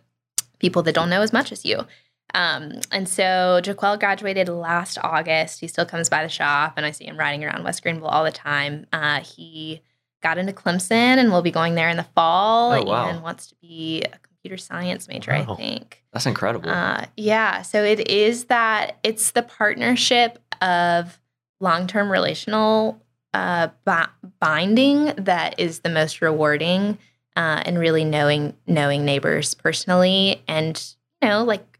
people 0.60 0.82
that 0.84 0.96
don't 0.96 1.10
know 1.10 1.22
as 1.22 1.32
much 1.32 1.52
as 1.52 1.63
you. 1.63 1.86
Um, 2.34 2.80
and 2.91 3.08
so 3.08 3.62
Jaquel 3.63 4.00
graduated 4.00 4.50
last 4.50 4.98
August. 5.04 5.62
He 5.62 5.68
still 5.68 5.86
comes 5.86 6.10
by 6.10 6.24
the 6.24 6.30
shop, 6.30 6.74
and 6.76 6.86
I 6.86 6.91
see 6.91 7.06
him 7.06 7.18
riding 7.18 7.46
around 7.46 7.63
West 7.63 7.84
Greenville 7.84 8.08
all 8.08 8.24
the 8.26 8.32
time. 8.32 8.88
Uh, 8.91 9.22
he 9.22 9.82
got 10.24 10.38
into 10.39 10.52
Clemson 10.52 10.91
and 11.20 11.32
will 11.32 11.44
be 11.44 11.52
going 11.52 11.76
there 11.76 11.88
in 11.89 11.98
the 11.98 12.04
fall 12.15 12.74
Oh, 12.74 12.84
wow. 12.84 13.08
and 13.08 13.22
wants 13.22 13.48
to 13.48 13.56
be 13.62 14.02
a 14.02 14.18
computer 14.45 14.62
science 14.62 15.08
major, 15.08 15.31
Wow. 15.31 15.53
I 15.53 15.55
think. 15.55 16.03
That's 16.13 16.27
incredible. 16.27 16.69
Uh, 16.69 17.05
yeah. 17.17 17.63
So 17.63 17.84
it 17.84 18.08
is 18.08 18.45
that 18.45 18.99
it's 19.03 19.31
the 19.31 19.41
partnership 19.41 20.38
of 20.62 21.19
long 21.60 21.88
term 21.88 22.12
relational 22.12 23.01
uh, 23.34 23.69
bi- 23.86 24.08
binding 24.39 25.13
that 25.17 25.60
is 25.60 25.79
the 25.79 25.89
most 25.89 26.21
rewarding, 26.21 26.99
uh, 27.36 27.63
and 27.65 27.79
really 27.79 28.05
knowing 28.05 28.55
knowing 28.67 29.03
neighbors 29.03 29.55
personally, 29.55 30.43
and 30.47 30.81
you 31.21 31.27
know, 31.27 31.43
like 31.43 31.79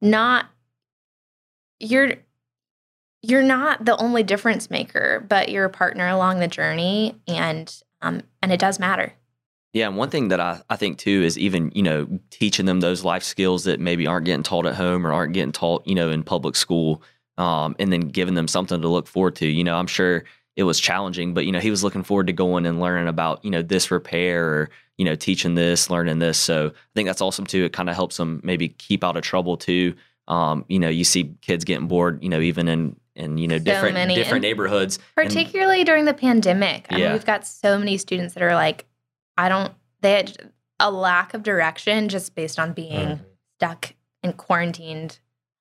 not 0.00 0.46
you're 1.78 2.14
you're 3.22 3.42
not 3.42 3.84
the 3.84 3.96
only 3.98 4.22
difference 4.22 4.70
maker, 4.70 5.24
but 5.28 5.50
you're 5.50 5.66
a 5.66 5.70
partner 5.70 6.08
along 6.08 6.40
the 6.40 6.48
journey, 6.48 7.14
and 7.28 7.82
um, 8.00 8.22
and 8.42 8.50
it 8.50 8.58
does 8.58 8.78
matter. 8.80 9.12
Yeah, 9.74 9.86
and 9.86 9.96
one 9.96 10.08
thing 10.10 10.28
that 10.28 10.40
I, 10.40 10.62
I 10.70 10.76
think 10.76 10.98
too 10.98 11.22
is 11.22 11.36
even, 11.38 11.70
you 11.74 11.82
know, 11.82 12.06
teaching 12.30 12.66
them 12.66 12.80
those 12.80 13.04
life 13.04 13.22
skills 13.22 13.64
that 13.64 13.78
maybe 13.80 14.06
aren't 14.06 14.24
getting 14.24 14.42
taught 14.42 14.66
at 14.66 14.74
home 14.74 15.06
or 15.06 15.12
aren't 15.12 15.34
getting 15.34 15.52
taught, 15.52 15.86
you 15.86 15.94
know, 15.94 16.10
in 16.10 16.22
public 16.22 16.56
school, 16.56 17.02
um, 17.36 17.76
and 17.78 17.92
then 17.92 18.00
giving 18.00 18.34
them 18.34 18.48
something 18.48 18.80
to 18.80 18.88
look 18.88 19.06
forward 19.06 19.36
to. 19.36 19.46
You 19.46 19.64
know, 19.64 19.76
I'm 19.76 19.86
sure 19.86 20.24
it 20.56 20.62
was 20.64 20.80
challenging, 20.80 21.34
but 21.34 21.44
you 21.46 21.52
know, 21.52 21.60
he 21.60 21.70
was 21.70 21.84
looking 21.84 22.02
forward 22.02 22.26
to 22.28 22.32
going 22.32 22.66
and 22.66 22.80
learning 22.80 23.08
about, 23.08 23.44
you 23.44 23.50
know, 23.50 23.62
this 23.62 23.90
repair 23.90 24.44
or, 24.48 24.70
you 24.96 25.04
know, 25.04 25.14
teaching 25.14 25.54
this, 25.54 25.90
learning 25.90 26.18
this. 26.18 26.38
So 26.38 26.68
I 26.68 26.72
think 26.94 27.06
that's 27.06 27.20
awesome 27.20 27.46
too. 27.46 27.64
It 27.64 27.72
kind 27.72 27.88
of 27.90 27.94
helps 27.94 28.16
them 28.16 28.40
maybe 28.42 28.70
keep 28.70 29.04
out 29.04 29.16
of 29.16 29.22
trouble 29.22 29.56
too. 29.56 29.94
Um, 30.26 30.64
you 30.68 30.78
know, 30.78 30.88
you 30.88 31.04
see 31.04 31.34
kids 31.42 31.64
getting 31.64 31.86
bored, 31.88 32.22
you 32.22 32.28
know, 32.28 32.40
even 32.40 32.68
in 32.68 32.96
in, 33.14 33.36
you 33.36 33.48
know, 33.48 33.58
So 33.58 33.64
different 33.64 33.94
many. 33.94 34.14
different 34.14 34.36
And 34.44 34.50
neighborhoods. 34.50 34.98
And- 35.16 35.26
particularly 35.28 35.82
during 35.84 36.04
the 36.06 36.14
pandemic. 36.14 36.86
I 36.88 36.94
mean, 36.94 37.02
Yeah. 37.04 37.12
we've 37.12 37.24
got 37.26 37.44
so 37.46 37.76
many 37.78 37.96
students 37.98 38.34
that 38.34 38.42
are 38.44 38.54
like, 38.54 38.86
I 39.38 39.48
don't. 39.48 39.72
They 40.02 40.12
had 40.12 40.50
a 40.80 40.90
lack 40.90 41.32
of 41.32 41.42
direction 41.42 42.08
just 42.08 42.34
based 42.34 42.58
on 42.58 42.72
being 42.72 43.08
Mhm. 43.08 43.20
stuck 43.58 43.94
and 44.22 44.36
quarantined 44.36 45.18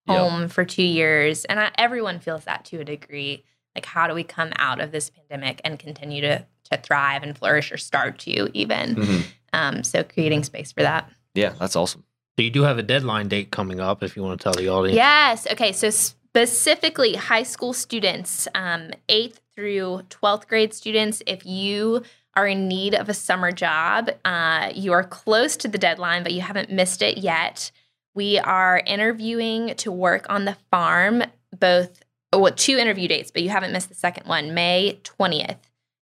Yep. 0.07 0.17
home 0.17 0.47
for 0.49 0.63
two 0.65 0.83
years, 0.83 1.45
and 1.45 1.59
I, 1.59 1.71
everyone 1.77 2.19
feels 2.19 2.43
that 2.45 2.65
to 2.65 2.79
a 2.79 2.83
degree. 2.83 3.43
Like, 3.75 3.85
how 3.85 4.07
do 4.07 4.13
we 4.13 4.23
come 4.23 4.51
out 4.57 4.79
of 4.81 4.91
this 4.91 5.09
pandemic 5.09 5.61
and 5.63 5.77
continue 5.79 6.21
to 6.21 6.45
to 6.71 6.77
thrive 6.77 7.23
and 7.23 7.37
flourish, 7.37 7.71
or 7.71 7.77
start 7.77 8.19
to 8.19 8.49
even? 8.57 8.95
Mhm. 8.95 9.23
Um, 9.53 9.83
so, 9.83 10.03
creating 10.03 10.43
space 10.43 10.71
for 10.73 10.81
that. 10.81 11.09
Yeah, 11.33 11.53
that's 11.59 11.75
awesome. 11.77 12.03
So 12.37 12.43
you 12.43 12.49
do 12.49 12.63
have 12.63 12.77
a 12.77 12.83
deadline 12.83 13.27
date 13.29 13.51
coming 13.51 13.79
up 13.79 14.01
if 14.03 14.15
you 14.15 14.23
want 14.23 14.39
to 14.39 14.43
tell 14.43 14.53
the 14.53 14.67
audience. 14.69 14.95
Yes. 14.95 15.47
Okay. 15.51 15.71
So 15.71 15.89
specifically, 15.89 17.15
high 17.15 17.43
school 17.43 17.73
students, 17.73 18.47
um, 18.53 18.91
eighth 19.09 19.39
through 19.55 20.03
twelfth 20.09 20.47
grade 20.47 20.73
students, 20.73 21.21
if 21.25 21.45
you 21.45 22.03
are 22.37 22.47
in 22.47 22.67
need 22.67 22.93
of 22.93 23.09
a 23.09 23.13
summer 23.15 23.51
job, 23.51 24.11
uh, 24.23 24.71
you 24.75 24.93
are 24.93 25.03
close 25.03 25.57
to 25.57 25.67
the 25.67 25.79
deadline, 25.79 26.21
but 26.21 26.33
you 26.33 26.41
haven't 26.41 26.71
missed 26.71 27.01
it 27.01 27.17
yet. 27.17 27.71
We 28.13 28.37
are 28.37 28.81
interviewing 28.85 29.73
to 29.77 29.91
work 29.91 30.27
on 30.29 30.45
the 30.45 30.55
farm, 30.69 31.23
both 31.57 32.03
well, 32.31 32.51
two 32.51 32.77
interview 32.77 33.07
dates, 33.07 33.31
but 33.31 33.41
you 33.41 33.49
haven't 33.49 33.71
missed 33.71 33.89
the 33.89 33.95
second 33.95 34.27
one. 34.27 34.53
May 34.53 34.99
twentieth 35.03 35.57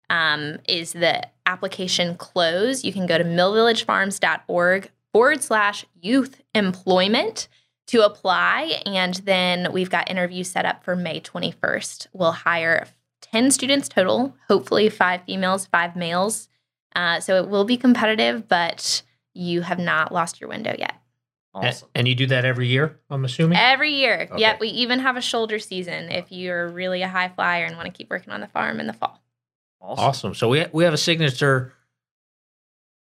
um, 0.10 0.58
is 0.68 0.94
the 0.94 1.22
application 1.46 2.16
close. 2.16 2.84
You 2.84 2.94
can 2.94 3.06
go 3.06 3.18
to 3.18 3.24
millvillagefarms.org 3.24 4.90
forward 5.12 5.44
slash 5.44 5.86
youth 6.02 6.42
employment 6.56 7.48
to 7.88 8.04
apply. 8.06 8.82
And 8.86 9.14
then 9.16 9.72
we've 9.72 9.90
got 9.90 10.10
interviews 10.10 10.50
set 10.50 10.66
up 10.66 10.84
for 10.84 10.96
May 10.96 11.20
21st. 11.20 12.08
We'll 12.14 12.32
hire 12.32 12.88
10 13.34 13.52
students 13.52 13.90
total, 13.90 14.36
hopefully 14.48 14.90
five 14.90 15.22
females, 15.26 15.66
five 15.66 15.96
males. 15.96 16.48
Uh, 16.96 17.20
so 17.20 17.36
it 17.42 17.50
will 17.50 17.66
be 17.66 17.76
competitive, 17.76 18.48
but 18.48 19.02
you 19.34 19.62
have 19.62 19.80
not 19.80 20.14
lost 20.14 20.40
your 20.40 20.48
window 20.50 20.76
yet. 20.78 20.94
A- 21.56 21.58
Awesome. 21.68 21.90
And 21.96 22.08
you 22.08 22.16
do 22.16 22.28
that 22.28 22.46
every 22.46 22.68
year, 22.68 23.00
I'm 23.10 23.26
assuming? 23.26 23.58
Every 23.58 23.92
year. 23.94 24.28
Okay. 24.32 24.40
Yep. 24.42 24.60
We 24.60 24.68
even 24.70 25.00
have 25.00 25.18
a 25.18 25.22
shoulder 25.22 25.58
season 25.60 26.12
if 26.12 26.32
you're 26.32 26.70
really 26.70 27.02
a 27.02 27.08
high 27.08 27.30
flyer 27.30 27.66
and 27.66 27.76
want 27.76 27.88
to 27.88 27.92
keep 27.92 28.10
working 28.10 28.32
on 28.32 28.42
the 28.42 28.48
farm 28.48 28.80
in 28.80 28.88
the 28.88 28.94
fall. 28.94 29.20
Awesome. 29.82 30.06
Awesome. 30.06 30.34
So 30.36 30.48
we 30.50 30.66
we 30.72 30.84
have 30.86 30.94
a 30.94 30.98
signature 30.98 31.74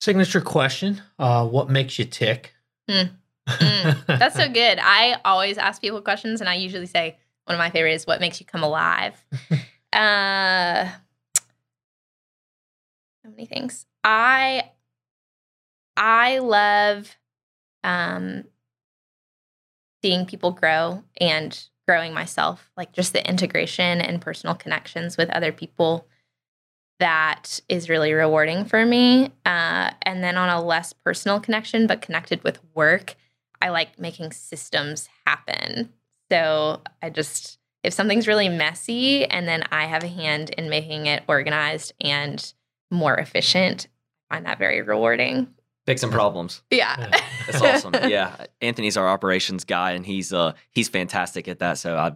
signature 0.01 0.41
question. 0.41 1.01
Uh, 1.19 1.47
what 1.47 1.71
makes 1.71 1.99
you 1.99 2.05
tick? 2.05 2.55
Mm. 2.91 3.11
Mm, 3.49 4.07
That's 4.07 4.37
so 4.37 4.49
good. 4.49 4.79
I 4.81 5.17
always 5.25 5.59
ask 5.59 5.81
people 5.83 6.01
questions, 6.01 6.41
and 6.41 6.49
I 6.49 6.55
usually 6.55 6.87
say 6.87 7.19
one 7.45 7.55
of 7.57 7.59
my 7.59 7.71
favorite 7.71 7.95
is 7.95 8.07
what 8.07 8.21
makes 8.21 8.39
you 8.41 8.47
come 8.47 8.63
alive. 8.63 9.15
uh, 9.93 10.89
so 13.23 13.31
many 13.31 13.47
things. 13.47 13.87
I 14.05 14.71
I 15.97 16.39
love 16.39 17.17
um, 17.85 18.45
seeing 20.03 20.27
people 20.27 20.51
grow 20.53 21.05
and 21.21 21.69
growing 21.87 22.15
myself, 22.15 22.71
like 22.77 22.93
just 22.93 23.13
the 23.13 23.29
integration 23.29 24.01
and 24.01 24.21
personal 24.21 24.55
connections 24.55 25.17
with 25.17 25.31
other 25.31 25.53
people. 25.53 26.07
That 27.01 27.61
is 27.69 27.89
really 27.89 28.13
rewarding 28.13 28.65
for 28.65 28.87
me. 28.87 29.33
Uh, 29.45 29.91
and 30.03 30.23
then 30.23 30.37
on 30.37 30.49
a 30.49 30.63
less 30.63 30.93
personal 30.93 31.41
connection, 31.41 31.87
but 31.87 32.01
connected 32.03 32.45
with 32.45 32.61
work, 32.75 33.17
I 33.61 33.71
like 33.71 33.99
making 33.99 34.33
systems 34.33 35.09
happen. 35.27 35.93
So 36.31 36.83
I 37.03 37.11
just, 37.11 37.59
if 37.83 37.93
something's 37.93 38.29
really 38.29 38.49
messy 38.49 39.25
and 39.25 39.47
then 39.47 39.65
I 39.73 39.87
have 39.87 40.05
a 40.05 40.09
hand 40.09 40.51
in 40.51 40.71
making 40.71 41.07
it 41.07 41.23
organized 41.29 41.93
and 42.01 42.53
more 42.91 43.17
efficient, 43.17 43.89
I 44.31 44.37
find 44.37 44.47
that 44.47 44.59
very 44.59 44.83
rewarding. 44.83 45.49
Fixing 45.87 46.11
problems. 46.11 46.63
Yeah. 46.71 46.95
Yeah. 46.99 47.21
That's 47.47 47.85
awesome. 47.85 47.95
yeah, 48.09 48.47
Anthony's 48.61 48.97
our 48.97 49.09
operations 49.09 49.65
guy, 49.65 49.93
and 49.93 50.07
he's 50.07 50.33
uh 50.33 50.53
he's 50.71 50.89
fantastic 50.89 51.49
at 51.49 51.59
that. 51.59 51.79
So 51.79 51.97
I 51.97 52.13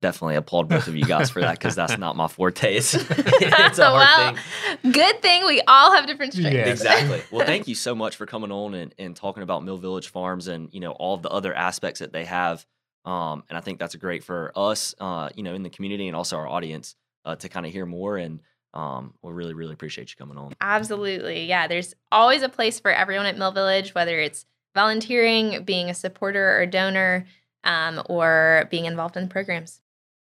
definitely 0.00 0.36
applaud 0.36 0.68
both 0.68 0.86
of 0.86 0.94
you 0.94 1.04
guys 1.04 1.30
for 1.30 1.40
that 1.40 1.58
because 1.58 1.74
that's 1.74 1.98
not 1.98 2.14
my 2.16 2.28
forte. 2.28 2.76
It's, 2.76 2.94
it's 3.10 3.78
a 3.78 3.84
hard 3.90 4.36
well, 4.36 4.36
thing. 4.82 4.92
good 4.92 5.20
thing 5.20 5.44
we 5.46 5.60
all 5.66 5.92
have 5.94 6.06
different 6.06 6.34
strengths. 6.34 6.54
Yeah. 6.54 6.68
Exactly. 6.68 7.22
Well, 7.30 7.44
thank 7.44 7.66
you 7.66 7.74
so 7.74 7.94
much 7.94 8.14
for 8.16 8.26
coming 8.26 8.52
on 8.52 8.74
and, 8.74 8.94
and 8.98 9.16
talking 9.16 9.42
about 9.42 9.64
Mill 9.64 9.78
Village 9.78 10.08
Farms 10.08 10.46
and 10.46 10.68
you 10.72 10.80
know 10.80 10.92
all 10.92 11.14
of 11.14 11.22
the 11.22 11.30
other 11.30 11.54
aspects 11.54 12.00
that 12.00 12.12
they 12.12 12.24
have. 12.24 12.64
Um, 13.08 13.42
and 13.48 13.56
I 13.56 13.62
think 13.62 13.78
that's 13.78 13.94
great 13.94 14.22
for 14.22 14.52
us, 14.54 14.94
uh, 15.00 15.30
you 15.34 15.42
know, 15.42 15.54
in 15.54 15.62
the 15.62 15.70
community 15.70 16.08
and 16.08 16.14
also 16.14 16.36
our 16.36 16.46
audience 16.46 16.94
uh, 17.24 17.36
to 17.36 17.48
kind 17.48 17.64
of 17.64 17.72
hear 17.72 17.86
more. 17.86 18.18
And 18.18 18.40
um, 18.74 19.14
we 19.22 19.32
really, 19.32 19.54
really 19.54 19.72
appreciate 19.72 20.10
you 20.10 20.16
coming 20.16 20.36
on. 20.36 20.52
Absolutely. 20.60 21.46
Yeah. 21.46 21.66
There's 21.68 21.94
always 22.12 22.42
a 22.42 22.50
place 22.50 22.78
for 22.78 22.90
everyone 22.90 23.24
at 23.24 23.38
Mill 23.38 23.50
Village, 23.50 23.94
whether 23.94 24.20
it's 24.20 24.44
volunteering, 24.74 25.64
being 25.64 25.88
a 25.88 25.94
supporter 25.94 26.60
or 26.60 26.66
donor, 26.66 27.24
um, 27.64 28.02
or 28.10 28.68
being 28.70 28.84
involved 28.84 29.16
in 29.16 29.22
the 29.22 29.30
programs. 29.30 29.80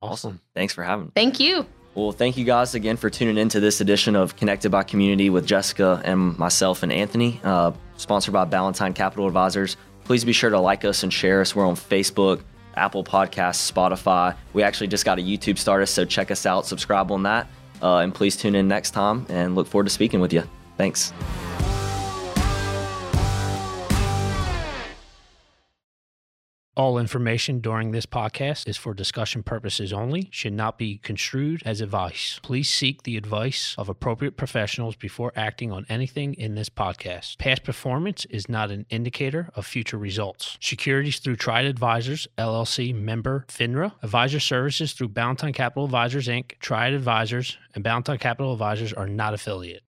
Awesome. 0.04 0.40
Thanks 0.54 0.76
for 0.76 0.84
having 0.84 1.06
me. 1.06 1.12
Thank 1.16 1.40
you. 1.40 1.66
Well, 1.96 2.12
thank 2.12 2.38
you 2.38 2.46
guys 2.46 2.76
again 2.76 2.96
for 2.96 3.10
tuning 3.10 3.40
in 3.40 3.50
to 3.50 3.60
this 3.60 3.82
edition 3.82 4.16
of 4.16 4.36
Connected 4.36 4.70
by 4.70 4.84
Community 4.84 5.32
with 5.32 5.48
Jessica 5.48 6.00
and 6.06 6.38
myself 6.38 6.84
and 6.84 6.94
Anthony, 6.94 7.42
uh, 7.44 7.72
sponsored 7.98 8.34
by 8.34 8.46
Ballantyne 8.46 8.94
Capital 8.94 9.26
Advisors. 9.26 9.78
Please 10.04 10.24
be 10.24 10.32
sure 10.32 10.52
to 10.52 10.60
like 10.60 10.86
us 10.86 11.02
and 11.02 11.12
share 11.12 11.42
us. 11.42 11.56
We're 11.56 11.66
on 11.66 11.76
Facebook, 11.76 12.44
Apple 12.78 13.04
Podcasts, 13.04 13.72
Spotify. 13.72 14.36
We 14.54 14.64
actually 14.64 14.88
just 14.88 15.06
got 15.06 15.20
a 15.20 15.22
YouTube 15.22 15.58
started, 15.58 15.88
so 15.88 16.06
check 16.06 16.32
us 16.32 16.46
out, 16.46 16.66
subscribe 16.66 17.12
on 17.12 17.24
that. 17.24 17.48
Uh, 17.82 17.98
and 17.98 18.14
please 18.14 18.36
tune 18.38 18.56
in 18.56 18.68
next 18.68 18.92
time 18.92 19.26
and 19.30 19.56
look 19.56 19.68
forward 19.68 19.86
to 19.86 19.90
speaking 19.90 20.20
with 20.20 20.34
you. 20.34 20.44
Thanks. 20.78 21.14
All 26.78 27.00
information 27.00 27.60
during 27.60 27.90
this 27.90 28.06
podcast 28.06 28.68
is 28.70 28.78
for 28.78 28.94
discussion 28.94 29.42
purposes 29.42 29.92
only, 29.92 30.28
should 30.30 30.54
not 30.54 30.78
be 30.78 31.00
construed 31.00 31.64
as 31.66 31.82
advice. 31.82 32.40
Please 32.44 32.70
seek 32.70 33.02
the 33.02 33.18
advice 33.18 33.74
of 33.80 33.90
appropriate 33.90 34.38
professionals 34.38 34.96
before 34.96 35.34
acting 35.36 35.72
on 35.72 35.88
anything 35.90 36.36
in 36.36 36.54
this 36.54 36.70
podcast. 36.70 37.40
Past 37.40 37.64
performance 37.64 38.26
is 38.26 38.48
not 38.48 38.70
an 38.70 38.86
indicator 38.92 39.50
of 39.56 39.66
future 39.66 39.98
results. 39.98 40.56
Securities 40.62 41.18
through 41.18 41.38
Triad 41.38 41.66
Advisors, 41.66 42.28
LLC 42.38 42.94
member 42.94 43.48
FINRA, 43.48 43.94
advisor 44.04 44.40
services 44.40 44.94
through 44.94 45.08
Ballantyne 45.08 45.54
Capital 45.54 45.86
Advisors 45.86 46.28
Inc., 46.28 46.60
Triad 46.60 46.94
Advisors, 46.94 47.58
and 47.74 47.84
Ballantyne 47.84 48.20
Capital 48.20 48.54
Advisors 48.54 48.94
are 48.94 49.08
not 49.08 49.34
affiliate. 49.34 49.82